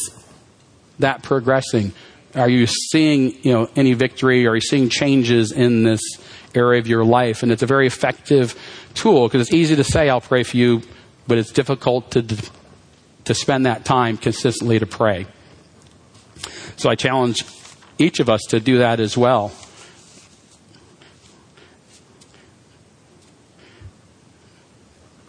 that 1.00 1.24
progressing? 1.24 1.94
Are 2.36 2.50
you 2.50 2.66
seeing, 2.66 3.36
you 3.44 3.52
know, 3.52 3.70
any 3.76 3.94
victory? 3.94 4.48
Are 4.48 4.56
you 4.56 4.62
seeing 4.62 4.90
changes 4.90 5.52
in 5.52 5.84
this 5.84 6.02
area 6.56 6.80
of 6.80 6.88
your 6.88 7.04
life? 7.04 7.44
And 7.44 7.52
it's 7.52 7.62
a 7.62 7.66
very 7.66 7.88
effective 7.88 8.58
tool 8.94 9.28
because 9.28 9.42
it's 9.42 9.54
easy 9.54 9.76
to 9.76 9.84
say, 9.84 10.10
I'll 10.10 10.22
pray 10.22 10.44
for 10.44 10.56
you, 10.56 10.82
but 11.28 11.38
it's 11.38 11.52
difficult 11.52 12.12
to, 12.12 12.26
to 13.26 13.34
spend 13.34 13.66
that 13.66 13.84
time 13.84 14.18
consistently 14.18 14.80
to 14.80 14.86
pray. 14.86 15.28
So 16.78 16.90
I 16.90 16.96
challenge 16.96 17.46
each 17.98 18.20
of 18.20 18.30
us 18.30 18.42
to 18.50 18.60
do 18.60 18.78
that 18.80 19.00
as 19.00 19.18
well. 19.18 19.52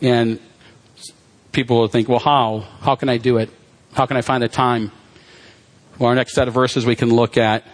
And 0.00 0.40
people 1.52 1.78
will 1.78 1.88
think, 1.88 2.08
well, 2.08 2.18
how? 2.18 2.60
How 2.80 2.94
can 2.94 3.08
I 3.08 3.18
do 3.18 3.38
it? 3.38 3.50
How 3.92 4.06
can 4.06 4.16
I 4.16 4.22
find 4.22 4.42
the 4.42 4.48
time? 4.48 4.90
Our 6.06 6.14
next 6.14 6.34
set 6.34 6.48
of 6.48 6.54
verses 6.54 6.84
we 6.84 6.96
can 6.96 7.10
look 7.14 7.36
at. 7.36 7.64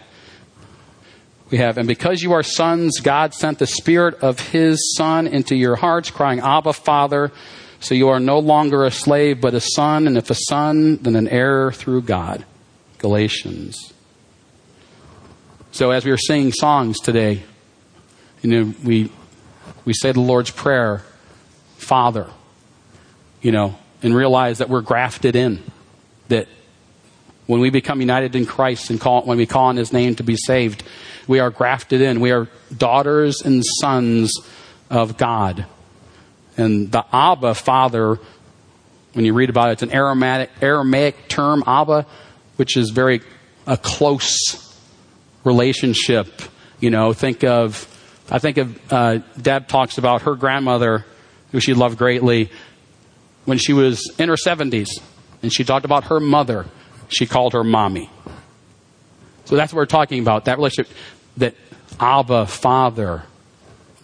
We 1.51 1.59
have, 1.59 1.79
and 1.79 1.89
because 1.89 2.23
you 2.23 2.33
are 2.33 2.43
sons, 2.43 3.01
God 3.01 3.33
sent 3.33 3.59
the 3.59 3.67
Spirit 3.67 4.17
of 4.17 4.39
His 4.39 4.95
Son 4.97 5.27
into 5.27 5.57
your 5.57 5.77
hearts, 5.77 6.11
crying, 6.11 6.41
Abba, 6.41 6.75
Father. 6.75 7.33
So 7.81 7.95
you 7.95 8.09
are 8.09 8.21
no 8.21 8.39
longer 8.39 8.85
a 8.85 8.91
slave, 8.91 9.41
but 9.41 9.55
a 9.55 9.61
son, 9.61 10.07
and 10.07 10.19
if 10.19 10.31
a 10.31 10.35
son, 10.35 10.97
then 10.97 11.17
an 11.17 11.29
heir 11.29 11.73
through 11.73 12.03
God. 12.03 12.45
Galatians. 12.99 13.93
So 15.71 15.91
as 15.93 16.05
we 16.05 16.11
were 16.11 16.19
singing 16.19 16.53
songs 16.53 16.99
today, 17.01 17.43
you 18.43 18.51
know, 18.51 18.75
we, 18.83 19.11
we 19.85 19.93
say 19.95 20.13
the 20.13 20.21
Lord's 20.21 20.51
Prayer, 20.51 21.03
Father, 21.77 22.29
you 23.41 23.53
know, 23.53 23.79
and 24.03 24.15
realize 24.15 24.59
that 24.59 24.69
we're 24.69 24.81
grafted 24.81 25.37
in. 25.37 25.63
That 26.29 26.49
when 27.49 27.61
we 27.63 27.71
become 27.71 28.01
united 28.01 28.37
in 28.37 28.45
Christ 28.45 28.91
and 28.91 29.01
call, 29.01 29.23
when 29.23 29.39
we 29.39 29.47
call 29.47 29.65
on 29.65 29.77
His 29.77 29.91
name 29.91 30.15
to 30.17 30.23
be 30.23 30.37
saved, 30.37 30.83
we 31.27 31.41
are 31.41 31.51
grafted 31.51 32.03
in. 32.03 32.21
We 32.21 32.31
are 32.31 32.47
daughters 32.77 33.41
and 33.41 33.65
sons 33.81 34.33
of 34.91 35.17
God. 35.17 35.65
And 36.59 36.93
the 36.93 37.07
Abba, 37.11 37.55
Father, 37.55 38.19
when 39.15 39.25
you 39.25 39.33
read 39.33 39.49
about 39.49 39.71
it, 39.71 39.73
it's 39.73 39.83
an 39.83 39.93
Aramaic, 39.93 40.51
Aramaic 40.61 41.29
term, 41.29 41.65
Abba, 41.67 42.07
which 42.57 42.77
is 42.77 42.91
very 42.91 43.23
a 43.67 43.79
close 43.79 44.77
relationship. 45.43 46.29
You 46.81 46.91
know, 46.91 47.15
think 47.15 47.45
of, 47.45 47.89
I 48.31 48.41
think 48.41 48.59
of, 48.59 48.93
uh, 48.93 49.19
Deb 49.41 49.69
talks 49.69 49.97
about 49.97 50.23
her 50.23 50.35
grandmother, 50.35 51.07
who 51.53 51.61
she 51.61 51.73
loved 51.73 51.97
greatly, 51.97 52.51
when 53.47 53.57
she 53.57 53.73
was 53.73 54.13
in 54.19 54.29
her 54.29 54.37
70s, 54.37 55.01
and 55.43 55.51
she 55.51 55.65
talked 55.65 55.87
about 55.87 56.05
her 56.05 56.21
mother. 56.21 56.67
She 57.09 57.27
called 57.27 57.55
her 57.55 57.65
mommy. 57.65 58.11
So 59.47 59.57
that's 59.57 59.73
what 59.73 59.79
we're 59.79 59.87
talking 59.87 60.21
about, 60.21 60.45
that 60.45 60.59
relationship, 60.59 60.93
that 61.39 61.55
Abba, 61.99 62.47
Father, 62.47 63.23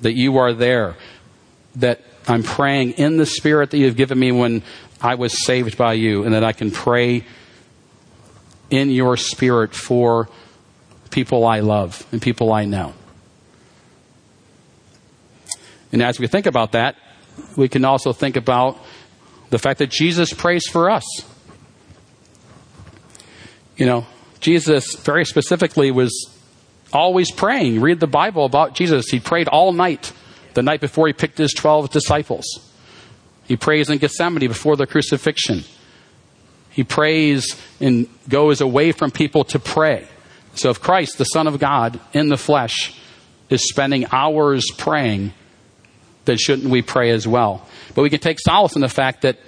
that 0.01 0.15
you 0.15 0.39
are 0.39 0.53
there, 0.53 0.97
that 1.77 2.01
I'm 2.27 2.43
praying 2.43 2.93
in 2.93 3.19
the 3.19 3.27
Spirit 3.27 3.71
that 3.71 3.79
you've 3.79 3.97
given 3.97 4.19
me 4.19 4.33
when 4.33 4.63
I 5.01 5.17
was 5.17 5.45
saved 5.45 5.77
by 5.77 5.93
you, 5.95 6.25
and 6.25 6.35
that 6.35 6.45
I 6.45 6.53
can 6.53 6.71
pray 6.71 7.25
in 8.71 8.91
your 8.91 9.17
Spirit 9.19 9.75
for 9.75 10.29
people 11.11 11.47
I 11.47 11.61
love 11.61 12.07
and 12.11 12.23
people 12.23 12.53
I 12.53 12.65
know. 12.65 12.95
And 15.93 16.03
as 16.03 16.19
we 16.19 16.27
think 16.27 16.47
about 16.47 16.73
that, 16.73 16.97
we 17.57 17.69
can 17.69 17.85
also 17.85 18.13
think 18.13 18.37
about 18.37 18.79
the 19.51 19.59
fact 19.59 19.79
that 19.79 19.91
Jesus 19.91 20.33
prays 20.33 20.67
for 20.67 20.91
us. 20.91 21.05
You 23.77 23.87
know, 23.87 24.07
Jesus 24.41 24.95
very 24.97 25.25
specifically 25.25 25.91
was 25.91 26.31
always 26.93 27.31
praying. 27.31 27.81
Read 27.81 28.01
the 28.01 28.07
Bible 28.07 28.45
about 28.45 28.75
Jesus. 28.75 29.09
He 29.09 29.21
prayed 29.21 29.49
all 29.49 29.73
night, 29.73 30.13
the 30.55 30.63
night 30.63 30.81
before 30.81 31.07
he 31.07 31.13
picked 31.13 31.39
his 31.39 31.53
12 31.53 31.91
disciples. 31.91 32.45
He 33.47 33.57
prays 33.57 33.91
in 33.91 33.99
Gethsemane 33.99 34.49
before 34.49 34.77
the 34.77 34.87
crucifixion. 34.87 35.65
He 36.71 36.85
prays 36.85 37.61
and 37.81 38.09
goes 38.29 38.61
away 38.61 38.93
from 38.93 39.11
people 39.11 39.45
to 39.45 39.59
pray. 39.59 40.07
So 40.55 40.71
if 40.71 40.81
Christ, 40.81 41.19
the 41.19 41.25
Son 41.25 41.47
of 41.47 41.59
God, 41.59 42.01
in 42.13 42.29
the 42.29 42.37
flesh, 42.37 42.99
is 43.51 43.69
spending 43.69 44.07
hours 44.13 44.65
praying, 44.79 45.33
then 46.25 46.37
shouldn't 46.37 46.71
we 46.71 46.83
pray 46.83 47.11
as 47.11 47.27
well? 47.27 47.67
But 47.95 48.03
we 48.03 48.11
can 48.11 48.21
take 48.21 48.39
solace 48.41 48.75
in 48.75 48.81
the 48.81 48.89
fact 48.89 49.23
that 49.23 49.39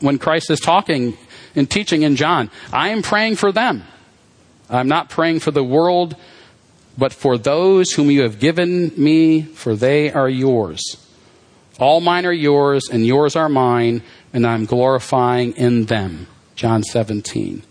when 0.00 0.18
Christ 0.18 0.50
is 0.50 0.60
talking 0.60 1.16
and 1.56 1.68
teaching 1.68 2.02
in 2.02 2.14
John, 2.14 2.50
I 2.72 2.90
am 2.90 3.02
praying 3.02 3.36
for 3.36 3.50
them. 3.50 3.82
I'm 4.68 4.88
not 4.88 5.08
praying 5.08 5.40
for 5.40 5.50
the 5.50 5.64
world, 5.64 6.16
but 6.98 7.12
for 7.12 7.38
those 7.38 7.92
whom 7.92 8.10
you 8.10 8.22
have 8.22 8.38
given 8.38 8.92
me, 8.96 9.42
for 9.42 9.74
they 9.74 10.12
are 10.12 10.28
yours. 10.28 10.96
All 11.78 12.00
mine 12.00 12.26
are 12.26 12.32
yours, 12.32 12.88
and 12.90 13.06
yours 13.06 13.36
are 13.36 13.48
mine, 13.48 14.02
and 14.32 14.46
I'm 14.46 14.64
glorifying 14.64 15.52
in 15.56 15.86
them. 15.86 16.26
John 16.54 16.82
17. 16.82 17.62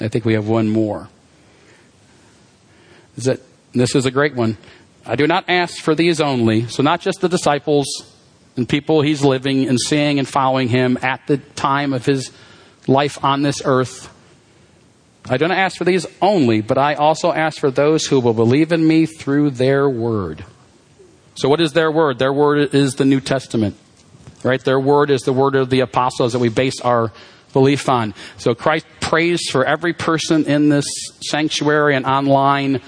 I 0.00 0.08
think 0.08 0.24
we 0.24 0.34
have 0.34 0.48
one 0.48 0.68
more. 0.68 1.08
Is 3.16 3.24
that, 3.24 3.40
this 3.72 3.94
is 3.94 4.06
a 4.06 4.10
great 4.10 4.34
one. 4.34 4.56
I 5.04 5.16
do 5.16 5.26
not 5.26 5.44
ask 5.48 5.76
for 5.76 5.94
these 5.94 6.20
only, 6.20 6.68
so 6.68 6.82
not 6.82 7.00
just 7.00 7.20
the 7.20 7.28
disciples 7.28 7.86
and 8.56 8.68
people 8.68 9.02
he's 9.02 9.22
living 9.22 9.68
and 9.68 9.78
seeing 9.78 10.18
and 10.18 10.26
following 10.26 10.68
him 10.68 10.98
at 11.02 11.26
the 11.26 11.38
time 11.38 11.92
of 11.92 12.06
his 12.06 12.30
life 12.86 13.22
on 13.24 13.42
this 13.42 13.62
earth. 13.64 14.12
I 15.28 15.36
do 15.36 15.46
not 15.46 15.58
ask 15.58 15.76
for 15.76 15.84
these 15.84 16.06
only, 16.22 16.60
but 16.60 16.78
I 16.78 16.94
also 16.94 17.32
ask 17.32 17.58
for 17.58 17.70
those 17.70 18.06
who 18.06 18.20
will 18.20 18.34
believe 18.34 18.72
in 18.72 18.86
me 18.86 19.06
through 19.06 19.50
their 19.50 19.88
word. 19.88 20.44
So, 21.34 21.48
what 21.48 21.60
is 21.60 21.72
their 21.72 21.90
word? 21.90 22.18
Their 22.18 22.32
word 22.32 22.74
is 22.74 22.94
the 22.94 23.04
New 23.04 23.20
Testament, 23.20 23.76
right? 24.42 24.62
Their 24.62 24.80
word 24.80 25.10
is 25.10 25.22
the 25.22 25.32
word 25.32 25.54
of 25.54 25.70
the 25.70 25.80
apostles 25.80 26.32
that 26.32 26.38
we 26.38 26.48
base 26.48 26.80
our 26.80 27.12
belief 27.52 27.88
on. 27.88 28.14
So, 28.38 28.54
Christ 28.54 28.86
prays 29.00 29.40
for 29.50 29.64
every 29.64 29.92
person 29.92 30.46
in 30.46 30.68
this 30.68 30.86
sanctuary 31.22 31.94
and 31.94 32.06
online 32.06 32.80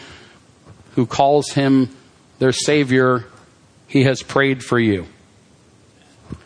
who 0.95 1.07
calls 1.07 1.51
him 1.51 1.91
their 2.39 2.53
Savior. 2.53 3.25
He 3.87 4.05
has 4.05 4.23
prayed 4.23 4.65
for 4.65 4.79
you. 4.79 5.07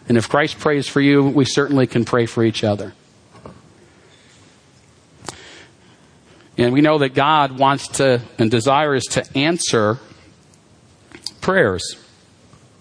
And 0.09 0.17
if 0.17 0.29
Christ 0.29 0.59
prays 0.59 0.87
for 0.87 1.01
you, 1.01 1.25
we 1.25 1.45
certainly 1.45 1.87
can 1.87 2.05
pray 2.05 2.27
for 2.27 2.45
each 2.45 2.63
other. 2.63 2.93
And 6.59 6.73
we 6.73 6.81
know 6.81 6.99
that 6.99 7.15
God 7.15 7.59
wants 7.59 7.89
to 7.89 8.23
and 8.39 8.51
desires 8.51 9.05
to 9.11 9.27
answer 9.37 9.99
prayers. 11.41 11.97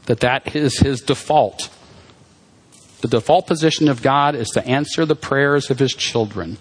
That 0.05 0.21
that 0.21 0.55
is 0.55 0.79
his 0.79 1.01
default. 1.01 1.69
The 3.01 3.07
default 3.07 3.47
position 3.47 3.89
of 3.89 4.01
God 4.01 4.35
is 4.35 4.49
to 4.49 4.65
answer 4.65 5.05
the 5.05 5.15
prayers 5.15 5.69
of 5.69 5.79
his 5.79 5.91
children. 5.91 6.57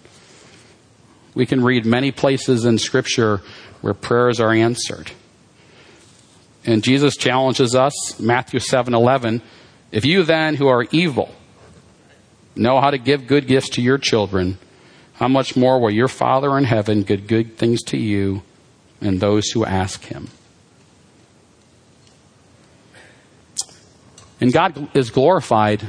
We 1.35 1.47
can 1.47 1.63
read 1.63 1.87
many 1.87 2.11
places 2.11 2.65
in 2.65 2.79
scripture 2.79 3.41
where 3.81 3.95
prayers 3.95 4.41
are 4.41 4.53
answered. 4.53 5.13
And 6.65 6.83
Jesus 6.83 7.17
challenges 7.17 7.75
us, 7.75 8.19
Matthew 8.19 8.61
7:11, 8.61 9.43
if 9.93 10.05
you 10.05 10.23
then 10.23 10.57
who 10.57 10.67
are 10.67 10.87
evil 10.91 11.35
know 12.57 12.81
how 12.81 12.91
to 12.91 12.99
give 12.99 13.27
good 13.27 13.47
gifts 13.47 13.69
to 13.71 13.83
your 13.83 13.99
children, 13.99 14.59
how 15.15 15.29
much 15.29 15.57
more 15.57 15.81
will 15.81 15.91
your 15.91 16.09
Father 16.09 16.57
in 16.59 16.65
heaven 16.65 17.03
give 17.03 17.27
good 17.27 17.57
things 17.57 17.83
to 17.85 17.97
you 17.97 18.43
and 19.01 19.21
those 19.21 19.51
who 19.51 19.65
ask 19.65 20.05
him? 20.05 20.29
And 24.41 24.53
God 24.53 24.95
is 24.95 25.11
glorified 25.11 25.87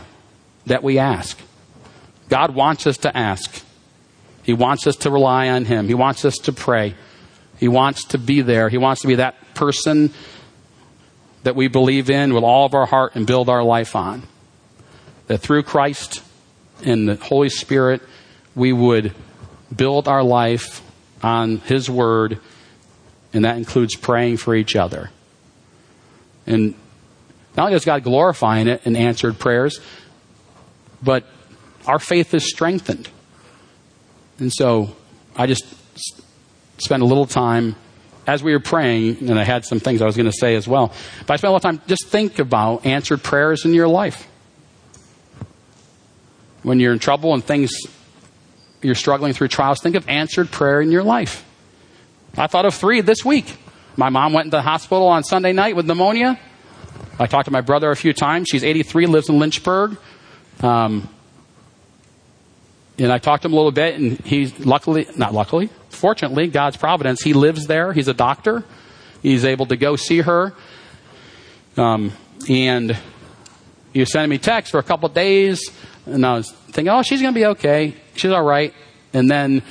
that 0.66 0.84
we 0.84 0.98
ask. 0.98 1.40
God 2.30 2.56
wants 2.56 2.88
us 2.88 2.98
to 3.00 3.16
ask. 3.16 3.64
He 4.44 4.54
wants 4.54 4.88
us 4.88 4.96
to 4.98 5.12
rely 5.12 5.50
on 5.50 5.66
Him. 5.66 5.88
He 5.88 5.94
wants 5.94 6.24
us 6.24 6.36
to 6.44 6.54
pray. 6.54 6.96
He 7.58 7.68
wants 7.68 8.06
to 8.06 8.18
be 8.18 8.42
there. 8.42 8.70
He 8.70 8.78
wants 8.78 9.02
to 9.02 9.08
be 9.08 9.16
that 9.16 9.36
person 9.56 10.14
that 11.44 11.56
we 11.56 11.68
believe 11.68 12.10
in 12.10 12.34
with 12.34 12.44
all 12.44 12.66
of 12.66 12.74
our 12.74 12.86
heart 12.86 13.16
and 13.16 13.26
build 13.26 13.50
our 13.50 13.64
life 13.64 13.96
on. 13.96 14.24
That 15.28 15.40
through 15.40 15.64
Christ 15.64 16.24
and 16.84 17.10
the 17.10 17.16
Holy 17.16 17.50
Spirit, 17.50 18.02
we 18.56 18.72
would 18.74 19.14
build 19.76 20.08
our 20.08 20.24
life 20.24 20.82
on 21.22 21.58
His 21.58 21.90
Word, 21.90 22.40
and 23.34 23.46
that 23.46 23.58
includes 23.58 23.96
praying 23.96 24.38
for 24.38 24.56
each 24.56 24.76
other. 24.76 25.12
And 26.48 26.76
Not 27.56 27.64
only 27.64 27.76
does 27.76 27.86
God 27.86 28.04
glorify 28.04 28.60
in 28.60 28.68
it 28.68 28.82
and 28.86 28.98
answered 28.98 29.40
prayers, 29.40 29.80
but 31.02 31.26
our 31.86 32.00
faith 32.00 32.34
is 32.34 32.50
strengthened. 32.50 33.10
And 34.40 34.52
so 34.52 34.96
I 35.36 35.48
just 35.48 35.64
spent 36.80 37.02
a 37.02 37.06
little 37.06 37.26
time 37.26 37.76
as 38.28 38.44
we 38.44 38.52
were 38.52 38.60
praying, 38.60 39.30
and 39.30 39.40
I 39.40 39.44
had 39.44 39.66
some 39.66 39.80
things 39.80 40.02
I 40.02 40.06
was 40.06 40.18
going 40.18 40.30
to 40.30 40.38
say 40.38 40.56
as 40.56 40.68
well. 40.68 40.92
But 41.26 41.36
I 41.36 41.38
spent 41.38 41.50
a 41.50 41.52
lot 41.52 41.58
of 41.58 41.62
time 41.62 41.82
just 41.88 42.08
think 42.08 42.40
about 42.40 42.86
answered 42.86 43.24
prayers 43.24 43.66
in 43.66 43.74
your 43.74 43.88
life. 43.88 44.28
When 46.64 46.80
you're 46.80 46.94
in 46.94 47.00
trouble 47.00 47.34
and 47.34 47.44
things, 47.44 47.72
you're 48.86 48.96
struggling 48.96 49.34
through 49.34 49.50
trials, 49.50 49.80
think 49.82 49.96
of 49.96 50.08
answered 50.08 50.52
prayer 50.52 50.82
in 50.82 50.92
your 50.92 51.04
life. 51.04 51.46
I 52.38 52.48
thought 52.48 52.66
of 52.66 52.74
three 52.74 53.02
this 53.02 53.24
week. 53.24 53.56
My 53.98 54.10
mom 54.10 54.34
went 54.34 54.46
into 54.48 54.58
the 54.58 54.62
hospital 54.62 55.08
on 55.08 55.24
Sunday 55.24 55.54
night 55.54 55.76
with 55.76 55.86
pneumonia. 55.86 56.40
I 57.18 57.28
talked 57.28 57.46
to 57.46 57.52
my 57.52 57.62
brother 57.62 57.92
a 57.92 57.96
few 57.96 58.12
times. 58.12 58.48
She's 58.50 58.64
83, 58.64 59.06
lives 59.06 59.30
in 59.30 59.40
Lynchburg. 59.40 59.98
Um, 60.62 61.08
and 62.98 63.12
I 63.12 63.18
talked 63.18 63.44
to 63.44 63.48
him 63.48 63.54
a 63.54 63.56
little 63.56 63.72
bit, 63.72 63.96
and 63.96 64.20
he's 64.20 64.66
luckily, 64.66 65.08
not 65.18 65.34
luckily, 65.34 65.70
fortunately, 65.90 66.48
God's 66.48 66.78
providence, 66.78 67.22
he 67.22 67.34
lives 67.34 67.68
there. 67.68 67.94
He's 67.94 68.08
a 68.08 68.14
doctor. 68.14 68.64
He's 69.22 69.44
able 69.44 69.66
to 69.68 69.78
go 69.78 69.96
see 69.96 70.22
her. 70.22 70.54
Um, 71.78 72.12
and 72.48 72.98
he 73.92 74.02
was 74.02 74.12
sending 74.12 74.30
me 74.30 74.38
texts 74.38 74.72
for 74.72 74.80
a 74.80 74.84
couple 74.84 75.10
days, 75.10 75.72
and 76.06 76.26
I 76.26 76.36
was 76.36 76.52
thinking, 76.52 76.90
oh, 76.90 77.02
she's 77.02 77.22
going 77.22 77.34
to 77.34 77.40
be 77.40 77.46
okay. 77.48 77.96
She's 78.16 78.32
all 78.32 78.44
right. 78.44 78.74
And 79.14 79.30
then 79.30 79.64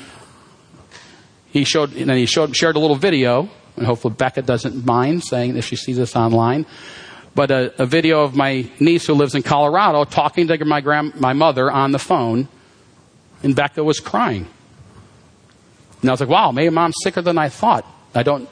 he 1.50 1.64
showed, 1.64 1.94
and 1.94 2.08
then 2.08 2.16
he 2.16 2.26
showed, 2.26 2.56
shared 2.56 2.76
a 2.76 2.78
little 2.78 2.96
video, 2.96 3.48
and 3.76 3.86
hopefully 3.86 4.14
Becca 4.14 4.42
doesn't 4.42 4.84
mind 4.84 5.24
saying 5.24 5.56
if 5.56 5.64
she 5.64 5.76
sees 5.76 5.96
this 5.96 6.16
online. 6.16 6.66
But 7.34 7.50
a, 7.50 7.82
a 7.82 7.86
video 7.86 8.22
of 8.22 8.34
my 8.34 8.68
niece 8.78 9.06
who 9.06 9.14
lives 9.14 9.34
in 9.34 9.42
Colorado 9.42 10.04
talking 10.04 10.46
to 10.48 10.64
my 10.64 10.80
grand, 10.80 11.20
my 11.20 11.32
mother 11.32 11.70
on 11.70 11.92
the 11.92 11.98
phone 11.98 12.48
and 13.42 13.54
Becca 13.54 13.84
was 13.84 14.00
crying. 14.00 14.46
And 16.00 16.10
I 16.10 16.12
was 16.12 16.20
like, 16.20 16.28
wow, 16.28 16.50
maybe 16.50 16.70
mom's 16.70 16.96
sicker 17.02 17.22
than 17.22 17.38
I 17.38 17.48
thought. 17.48 17.86
I 18.14 18.22
don't. 18.22 18.48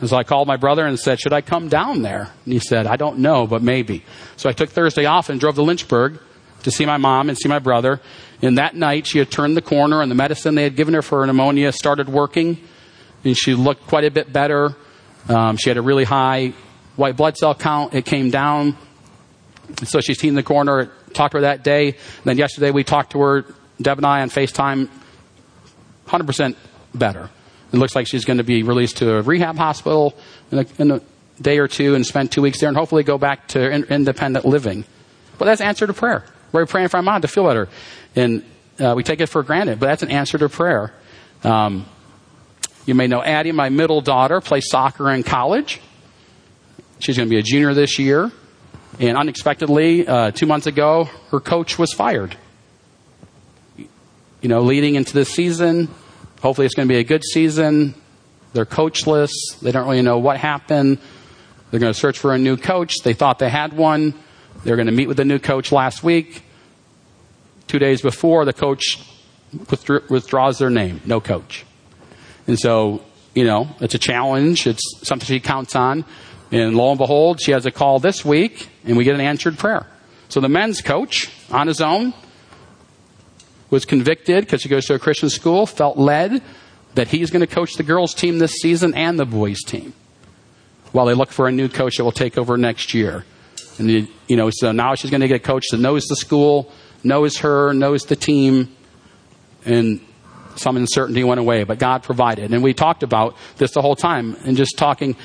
And 0.00 0.08
so 0.08 0.16
I 0.16 0.24
called 0.24 0.48
my 0.48 0.56
brother 0.56 0.84
and 0.84 0.98
said, 0.98 1.20
should 1.20 1.32
I 1.32 1.40
come 1.40 1.68
down 1.68 2.02
there? 2.02 2.28
And 2.44 2.52
he 2.52 2.58
said, 2.58 2.86
I 2.86 2.96
don't 2.96 3.18
know, 3.18 3.46
but 3.46 3.62
maybe. 3.62 4.04
So 4.36 4.48
I 4.48 4.52
took 4.52 4.70
Thursday 4.70 5.06
off 5.06 5.28
and 5.28 5.38
drove 5.38 5.54
to 5.56 5.62
Lynchburg 5.62 6.18
to 6.62 6.70
see 6.70 6.86
my 6.86 6.96
mom 6.96 7.28
and 7.28 7.38
see 7.38 7.48
my 7.48 7.58
brother. 7.58 8.00
And 8.40 8.58
that 8.58 8.74
night 8.74 9.06
she 9.06 9.18
had 9.18 9.30
turned 9.30 9.56
the 9.56 9.62
corner 9.62 10.02
and 10.02 10.10
the 10.10 10.14
medicine 10.14 10.54
they 10.54 10.64
had 10.64 10.76
given 10.76 10.94
her 10.94 11.02
for 11.02 11.24
pneumonia 11.26 11.72
started 11.72 12.08
working. 12.08 12.58
And 13.24 13.36
she 13.36 13.54
looked 13.54 13.86
quite 13.86 14.04
a 14.04 14.10
bit 14.10 14.32
better. 14.32 14.74
Um, 15.28 15.56
she 15.56 15.70
had 15.70 15.76
a 15.76 15.82
really 15.82 16.04
high 16.04 16.52
white 16.96 17.16
blood 17.16 17.36
cell 17.36 17.54
count. 17.54 17.94
It 17.94 18.04
came 18.04 18.30
down. 18.30 18.76
So 19.84 20.00
she's 20.00 20.18
seen 20.18 20.34
the 20.34 20.42
corner. 20.42 20.90
Talked 21.12 21.32
to 21.32 21.38
her 21.38 21.42
that 21.42 21.62
day. 21.62 21.88
And 21.88 22.24
then 22.24 22.38
yesterday 22.38 22.70
we 22.70 22.84
talked 22.84 23.12
to 23.12 23.20
her 23.20 23.44
Deb 23.80 23.98
and 23.98 24.06
I 24.06 24.22
on 24.22 24.30
FaceTime, 24.30 24.88
100% 26.06 26.56
better. 26.94 27.30
It 27.72 27.76
looks 27.76 27.96
like 27.96 28.06
she's 28.06 28.24
going 28.24 28.38
to 28.38 28.44
be 28.44 28.62
released 28.62 28.98
to 28.98 29.16
a 29.16 29.22
rehab 29.22 29.56
hospital 29.56 30.14
in 30.50 30.58
a, 30.58 30.66
in 30.78 30.90
a 30.90 31.00
day 31.40 31.58
or 31.58 31.68
two 31.68 31.94
and 31.94 32.06
spend 32.06 32.30
two 32.30 32.42
weeks 32.42 32.60
there 32.60 32.68
and 32.68 32.76
hopefully 32.76 33.02
go 33.02 33.18
back 33.18 33.48
to 33.48 33.70
in, 33.70 33.84
independent 33.84 34.44
living. 34.44 34.84
But 35.38 35.46
that's 35.46 35.60
answer 35.60 35.86
to 35.86 35.92
prayer. 35.92 36.24
We're 36.52 36.66
praying 36.66 36.88
for 36.88 36.98
our 36.98 37.02
mom 37.02 37.22
to 37.22 37.28
feel 37.28 37.46
better. 37.46 37.68
And 38.14 38.44
uh, 38.78 38.94
we 38.96 39.02
take 39.02 39.20
it 39.20 39.26
for 39.26 39.42
granted, 39.42 39.80
but 39.80 39.86
that's 39.86 40.02
an 40.02 40.10
answer 40.10 40.38
to 40.38 40.48
prayer. 40.48 40.92
Um, 41.42 41.86
you 42.86 42.94
may 42.94 43.06
know 43.06 43.22
Addie, 43.22 43.52
my 43.52 43.68
middle 43.68 44.00
daughter, 44.00 44.40
plays 44.40 44.68
soccer 44.68 45.10
in 45.10 45.22
college. 45.22 45.80
She's 46.98 47.16
going 47.16 47.28
to 47.28 47.30
be 47.30 47.38
a 47.38 47.42
junior 47.42 47.74
this 47.74 47.98
year. 47.98 48.30
And 49.00 49.16
unexpectedly, 49.16 50.06
uh, 50.06 50.30
two 50.32 50.46
months 50.46 50.66
ago, 50.66 51.08
her 51.30 51.40
coach 51.40 51.78
was 51.78 51.92
fired 51.92 52.36
you 54.42 54.48
know, 54.48 54.60
leading 54.60 54.96
into 54.96 55.14
the 55.14 55.24
season. 55.24 55.88
Hopefully, 56.42 56.66
it's 56.66 56.74
going 56.74 56.88
to 56.88 56.92
be 56.92 56.98
a 56.98 57.04
good 57.04 57.24
season. 57.24 57.94
They're 58.52 58.66
coachless. 58.66 59.30
They 59.62 59.70
don't 59.70 59.86
really 59.86 60.02
know 60.02 60.18
what 60.18 60.36
happened. 60.36 60.98
They're 61.70 61.80
going 61.80 61.92
to 61.92 61.98
search 61.98 62.18
for 62.18 62.34
a 62.34 62.38
new 62.38 62.56
coach. 62.56 62.96
They 63.04 63.14
thought 63.14 63.38
they 63.38 63.48
had 63.48 63.72
one. 63.72 64.14
They're 64.64 64.76
going 64.76 64.86
to 64.86 64.92
meet 64.92 65.08
with 65.08 65.16
the 65.16 65.24
new 65.24 65.38
coach 65.38 65.72
last 65.72 66.02
week. 66.02 66.42
Two 67.66 67.78
days 67.78 68.02
before, 68.02 68.44
the 68.44 68.52
coach 68.52 68.98
withdraws 70.08 70.58
their 70.58 70.70
name. 70.70 71.00
No 71.04 71.20
coach. 71.20 71.64
And 72.46 72.58
so, 72.58 73.02
you 73.34 73.44
know, 73.44 73.68
it's 73.80 73.94
a 73.94 73.98
challenge. 73.98 74.66
It's 74.66 75.06
something 75.06 75.26
she 75.26 75.40
counts 75.40 75.74
on. 75.74 76.04
And 76.50 76.76
lo 76.76 76.90
and 76.90 76.98
behold, 76.98 77.40
she 77.40 77.52
has 77.52 77.66
a 77.66 77.70
call 77.70 77.98
this 77.98 78.24
week, 78.24 78.68
and 78.84 78.96
we 78.96 79.04
get 79.04 79.14
an 79.14 79.20
answered 79.20 79.58
prayer. 79.58 79.86
So 80.28 80.40
the 80.40 80.48
men's 80.48 80.80
coach, 80.82 81.30
on 81.50 81.66
his 81.66 81.80
own, 81.80 82.14
was 83.70 83.84
convicted 83.84 84.44
because 84.44 84.62
he 84.62 84.68
goes 84.68 84.86
to 84.86 84.94
a 84.94 84.98
Christian 84.98 85.30
school, 85.30 85.66
felt 85.66 85.96
led 85.96 86.42
that 86.94 87.08
he's 87.08 87.30
going 87.30 87.40
to 87.40 87.46
coach 87.46 87.74
the 87.74 87.82
girls' 87.82 88.14
team 88.14 88.38
this 88.38 88.52
season 88.60 88.94
and 88.94 89.18
the 89.18 89.24
boys' 89.24 89.62
team 89.62 89.94
while 90.92 91.06
they 91.06 91.14
look 91.14 91.30
for 91.30 91.48
a 91.48 91.52
new 91.52 91.68
coach 91.68 91.96
that 91.96 92.04
will 92.04 92.12
take 92.12 92.36
over 92.36 92.56
next 92.56 92.92
year. 92.92 93.24
And, 93.88 94.08
you 94.28 94.36
know, 94.36 94.50
so 94.50 94.72
now 94.72 94.94
she's 94.94 95.10
going 95.10 95.20
to 95.20 95.28
get 95.28 95.36
a 95.36 95.44
coach 95.44 95.64
that 95.70 95.78
knows 95.78 96.04
the 96.04 96.16
school, 96.16 96.70
knows 97.02 97.38
her, 97.38 97.72
knows 97.72 98.04
the 98.04 98.16
team, 98.16 98.74
and 99.64 100.00
some 100.56 100.76
uncertainty 100.76 101.24
went 101.24 101.40
away, 101.40 101.64
but 101.64 101.78
God 101.78 102.02
provided. 102.02 102.52
And 102.52 102.62
we 102.62 102.74
talked 102.74 103.02
about 103.02 103.36
this 103.56 103.72
the 103.72 103.82
whole 103.82 103.96
time 103.96 104.36
and 104.44 104.56
just 104.56 104.76
talking 104.76 105.16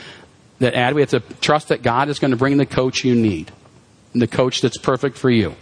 that, 0.59 0.73
Ad, 0.73 0.93
we 0.93 1.01
have 1.01 1.09
to 1.11 1.19
trust 1.41 1.67
that 1.69 1.83
God 1.83 2.09
is 2.09 2.19
going 2.19 2.31
to 2.31 2.37
bring 2.37 2.57
the 2.57 2.65
coach 2.65 3.03
you 3.03 3.15
need, 3.15 3.51
and 4.13 4.21
the 4.21 4.27
coach 4.27 4.61
that's 4.61 4.77
perfect 4.77 5.17
for 5.17 5.29
you. 5.29 5.55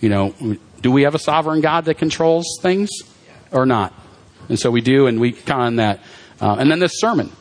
You 0.00 0.10
know, 0.10 0.56
do 0.80 0.92
we 0.92 1.02
have 1.02 1.14
a 1.14 1.18
sovereign 1.18 1.60
God 1.60 1.86
that 1.86 1.94
controls 1.94 2.58
things 2.62 2.90
or 3.50 3.66
not? 3.66 3.92
And 4.48 4.58
so 4.58 4.70
we 4.70 4.80
do, 4.80 5.06
and 5.06 5.20
we 5.20 5.32
count 5.32 5.62
on 5.62 5.76
that. 5.76 6.00
Uh, 6.40 6.56
and 6.58 6.70
then 6.70 6.78
this 6.78 7.00
sermon. 7.00 7.32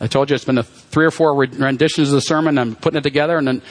I 0.00 0.06
told 0.06 0.30
you 0.30 0.36
it's 0.36 0.44
been 0.44 0.62
three 0.62 1.06
or 1.06 1.10
four 1.10 1.34
renditions 1.34 2.08
of 2.08 2.14
the 2.14 2.20
sermon. 2.20 2.58
I'm 2.58 2.76
putting 2.76 2.98
it 2.98 3.02
together, 3.02 3.38
and 3.38 3.48
then 3.48 3.62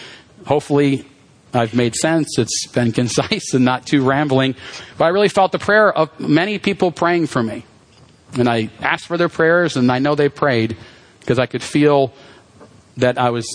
hopefully 0.46 1.06
I've 1.54 1.74
made 1.74 1.96
sense. 1.96 2.38
It's 2.38 2.68
been 2.68 2.92
concise 2.94 3.54
and 3.54 3.64
not 3.64 3.86
too 3.86 4.04
rambling. 4.04 4.56
But 4.98 5.06
I 5.06 5.08
really 5.10 5.30
felt 5.30 5.52
the 5.52 5.60
prayer 5.60 5.92
of 5.92 6.20
many 6.20 6.60
people 6.60 6.92
praying 6.92 7.28
for 7.28 7.44
me. 7.44 7.66
And 8.34 8.50
I 8.50 8.70
asked 8.82 9.06
for 9.06 9.18
their 9.18 9.30
prayers, 9.30 9.78
and 9.78 9.92
I 9.92 10.00
know 10.00 10.16
they 10.16 10.30
prayed 10.30 10.76
because 11.20 11.40
I 11.40 11.46
could 11.46 11.64
feel 11.64 12.14
that 12.98 13.18
I 13.18 13.30
was 13.30 13.46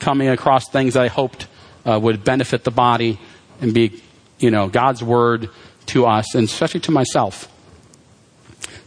coming 0.00 0.28
across 0.28 0.68
things 0.68 0.96
I 0.96 1.08
hoped 1.08 1.46
uh, 1.86 1.98
would 2.02 2.24
benefit 2.24 2.64
the 2.64 2.70
body 2.70 3.18
and 3.60 3.72
be 3.72 4.02
you 4.38 4.50
know, 4.50 4.68
God's 4.68 5.02
word 5.02 5.48
to 5.86 6.06
us, 6.06 6.34
and 6.34 6.44
especially 6.44 6.80
to 6.80 6.90
myself. 6.90 7.48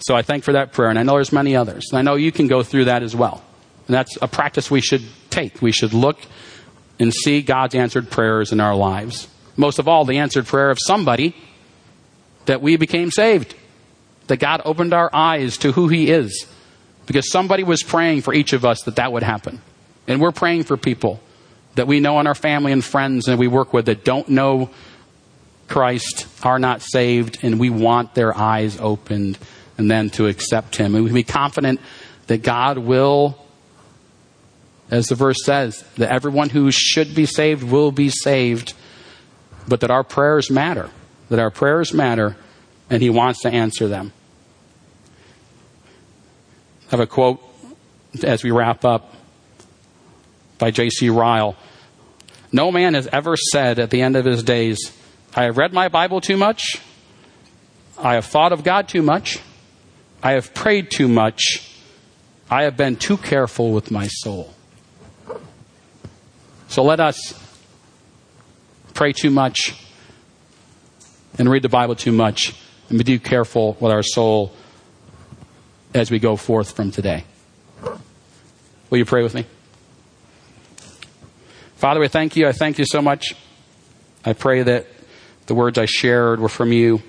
So 0.07 0.15
I 0.15 0.21
thank 0.21 0.45
for 0.45 0.53
that 0.53 0.71
prayer, 0.71 0.89
and 0.89 0.97
I 0.97 1.03
know 1.03 1.15
there's 1.15 1.33
many 1.33 1.57
others. 1.57 1.89
And 1.91 1.99
I 1.99 2.01
know 2.01 2.15
you 2.15 2.31
can 2.31 2.47
go 2.47 2.63
through 2.63 2.85
that 2.85 3.03
as 3.03 3.13
well. 3.13 3.43
And 3.87 3.93
that's 3.93 4.17
a 4.21 4.27
practice 4.29 4.71
we 4.71 4.79
should 4.79 5.03
take. 5.29 5.61
We 5.61 5.73
should 5.73 5.93
look 5.93 6.17
and 6.97 7.13
see 7.13 7.41
God's 7.41 7.75
answered 7.75 8.09
prayers 8.09 8.53
in 8.53 8.61
our 8.61 8.73
lives. 8.73 9.27
Most 9.57 9.79
of 9.79 9.89
all, 9.89 10.05
the 10.05 10.19
answered 10.19 10.45
prayer 10.45 10.69
of 10.69 10.77
somebody 10.79 11.35
that 12.45 12.61
we 12.61 12.77
became 12.77 13.11
saved. 13.11 13.53
That 14.27 14.37
God 14.37 14.61
opened 14.63 14.93
our 14.93 15.13
eyes 15.13 15.57
to 15.57 15.73
who 15.73 15.89
He 15.89 16.09
is. 16.09 16.47
Because 17.05 17.29
somebody 17.29 17.65
was 17.65 17.83
praying 17.83 18.21
for 18.21 18.33
each 18.33 18.53
of 18.53 18.63
us 18.63 18.83
that 18.83 18.95
that 18.95 19.11
would 19.11 19.23
happen. 19.23 19.61
And 20.07 20.21
we're 20.21 20.31
praying 20.31 20.63
for 20.63 20.77
people 20.77 21.19
that 21.75 21.85
we 21.85 21.99
know 21.99 22.17
in 22.21 22.27
our 22.27 22.35
family 22.35 22.71
and 22.71 22.81
friends 22.81 23.27
and 23.27 23.37
we 23.37 23.49
work 23.49 23.73
with 23.73 23.87
that 23.87 24.05
don't 24.05 24.29
know 24.29 24.69
Christ 25.67 26.27
are 26.45 26.59
not 26.59 26.81
saved, 26.81 27.39
and 27.41 27.59
we 27.59 27.69
want 27.69 28.15
their 28.15 28.33
eyes 28.33 28.79
opened 28.79 29.37
and 29.77 29.89
then 29.89 30.09
to 30.11 30.27
accept 30.27 30.75
Him. 30.75 30.95
And 30.95 31.03
we 31.03 31.09
can 31.09 31.15
be 31.15 31.23
confident 31.23 31.79
that 32.27 32.43
God 32.43 32.77
will, 32.77 33.37
as 34.89 35.07
the 35.07 35.15
verse 35.15 35.37
says, 35.43 35.83
that 35.95 36.11
everyone 36.11 36.49
who 36.49 36.71
should 36.71 37.15
be 37.15 37.25
saved 37.25 37.63
will 37.63 37.91
be 37.91 38.09
saved, 38.09 38.73
but 39.67 39.81
that 39.81 39.91
our 39.91 40.03
prayers 40.03 40.49
matter. 40.49 40.89
That 41.29 41.39
our 41.39 41.51
prayers 41.51 41.93
matter, 41.93 42.37
and 42.89 43.01
He 43.01 43.09
wants 43.09 43.41
to 43.41 43.49
answer 43.49 43.87
them. 43.87 44.13
I 46.87 46.91
have 46.91 46.99
a 47.01 47.07
quote 47.07 47.43
as 48.23 48.43
we 48.43 48.51
wrap 48.51 48.85
up 48.85 49.13
by 50.57 50.71
J.C. 50.71 51.09
Ryle. 51.09 51.55
No 52.51 52.71
man 52.71 52.93
has 52.93 53.07
ever 53.07 53.35
said 53.35 53.77
at 53.77 53.89
the 53.89 54.01
end 54.01 54.15
of 54.15 54.25
his 54.25 54.41
days, 54.41 54.91
I 55.35 55.43
have 55.43 55.57
read 55.57 55.73
my 55.73 55.89
Bible 55.89 56.21
too 56.21 56.37
much. 56.37 56.81
I 57.97 58.15
have 58.15 58.25
thought 58.25 58.53
of 58.53 58.63
God 58.63 58.87
too 58.87 59.01
much. 59.01 59.39
I 60.21 60.33
have 60.33 60.53
prayed 60.53 60.91
too 60.91 61.07
much. 61.07 61.71
I 62.49 62.63
have 62.63 62.77
been 62.77 62.95
too 62.95 63.17
careful 63.17 63.71
with 63.71 63.91
my 63.91 64.07
soul. 64.07 64.53
So 66.69 66.83
let 66.83 66.99
us 66.99 67.33
pray 68.93 69.13
too 69.13 69.29
much 69.29 69.75
and 71.37 71.49
read 71.49 71.61
the 71.61 71.69
Bible 71.69 71.95
too 71.95 72.11
much 72.11 72.55
and 72.89 72.97
be 72.97 73.03
too 73.03 73.19
careful 73.19 73.77
with 73.79 73.91
our 73.91 74.03
soul 74.03 74.53
as 75.93 76.09
we 76.09 76.19
go 76.19 76.35
forth 76.35 76.71
from 76.71 76.91
today. 76.91 77.23
Will 78.89 78.97
you 78.97 79.05
pray 79.05 79.23
with 79.23 79.33
me? 79.33 79.45
Father, 81.75 81.99
we 81.99 82.07
thank 82.07 82.35
you. 82.35 82.47
I 82.47 82.53
thank 82.53 82.79
you 82.79 82.85
so 82.85 83.01
much. 83.01 83.35
I 84.25 84.33
pray 84.33 84.63
that 84.63 84.87
the 85.45 85.53
words 85.53 85.77
I 85.77 85.85
shared 85.85 86.39
were 86.39 86.49
from 86.49 86.71
you. 86.71 87.01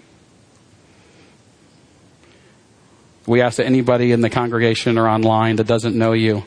We 3.28 3.42
ask 3.42 3.58
that 3.58 3.66
anybody 3.66 4.12
in 4.12 4.22
the 4.22 4.30
congregation 4.30 4.96
or 4.96 5.06
online 5.06 5.56
that 5.56 5.66
doesn't 5.66 5.94
know 5.94 6.12
you, 6.14 6.44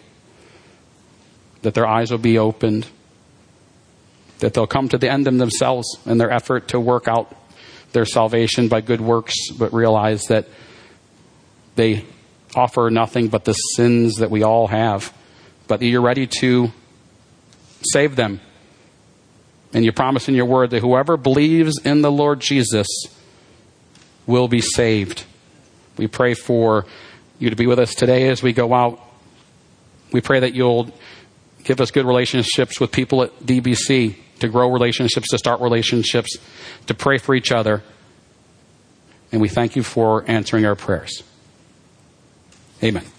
that 1.62 1.76
their 1.76 1.86
eyes 1.86 2.10
will 2.10 2.18
be 2.18 2.40
opened, 2.40 2.88
that 4.40 4.56
they'll 4.56 4.66
come 4.66 4.90
to 4.90 4.98
the 4.98 5.08
end 5.08 5.28
of 5.28 5.38
themselves 5.38 5.88
in 6.08 6.18
their 6.18 6.32
effort 6.32 6.70
to 6.70 6.80
work 6.80 7.08
out 7.08 7.36
their 7.92 8.06
salvation 8.06 8.68
by 8.68 8.82
good 8.82 9.00
works, 9.00 9.36
but 9.52 9.72
realize 9.72 10.24
that 10.24 10.48
they 11.76 12.04
offer 12.56 12.90
nothing 12.90 13.28
but 13.28 13.46
the 13.46 13.54
sins 13.54 14.16
that 14.16 14.32
we 14.32 14.42
all 14.42 14.66
have, 14.66 15.14
but 15.68 15.82
that 15.82 15.86
you're 15.86 16.02
ready 16.02 16.26
to 16.26 16.72
save 17.94 18.16
them. 18.16 18.42
And 19.72 19.86
you 19.86 19.92
promise 19.92 20.28
in 20.28 20.34
your 20.34 20.46
word 20.46 20.72
that 20.72 20.82
whoever 20.82 21.16
believes 21.16 21.80
in 21.86 22.02
the 22.02 22.12
Lord 22.12 22.40
Jesus 22.40 22.88
will 24.26 24.48
be 24.48 24.62
saved. 24.62 25.26
We 25.98 26.08
pray 26.08 26.34
for 26.34 26.86
you 27.40 27.50
to 27.50 27.56
be 27.56 27.68
with 27.68 27.80
us 27.80 27.94
today 27.94 28.30
as 28.30 28.42
we 28.44 28.54
go 28.54 28.74
out. 28.74 29.02
We 30.12 30.22
pray 30.22 30.42
that 30.42 30.54
you'll 30.54 30.92
give 31.64 31.82
us 31.82 31.92
good 31.92 32.06
relationships 32.06 32.80
with 32.80 32.92
people 32.92 33.24
at 33.24 33.40
DBC, 33.40 34.16
to 34.40 34.48
grow 34.48 34.72
relationships, 34.72 35.30
to 35.30 35.38
start 35.38 35.62
relationships, 35.62 36.38
to 36.88 36.94
pray 36.94 37.18
for 37.18 37.36
each 37.36 37.52
other. 37.52 37.84
And 39.32 39.42
we 39.42 39.48
thank 39.48 39.76
you 39.76 39.84
for 39.84 40.26
answering 40.28 40.66
our 40.66 40.76
prayers. 40.76 41.24
Amen. 42.84 43.11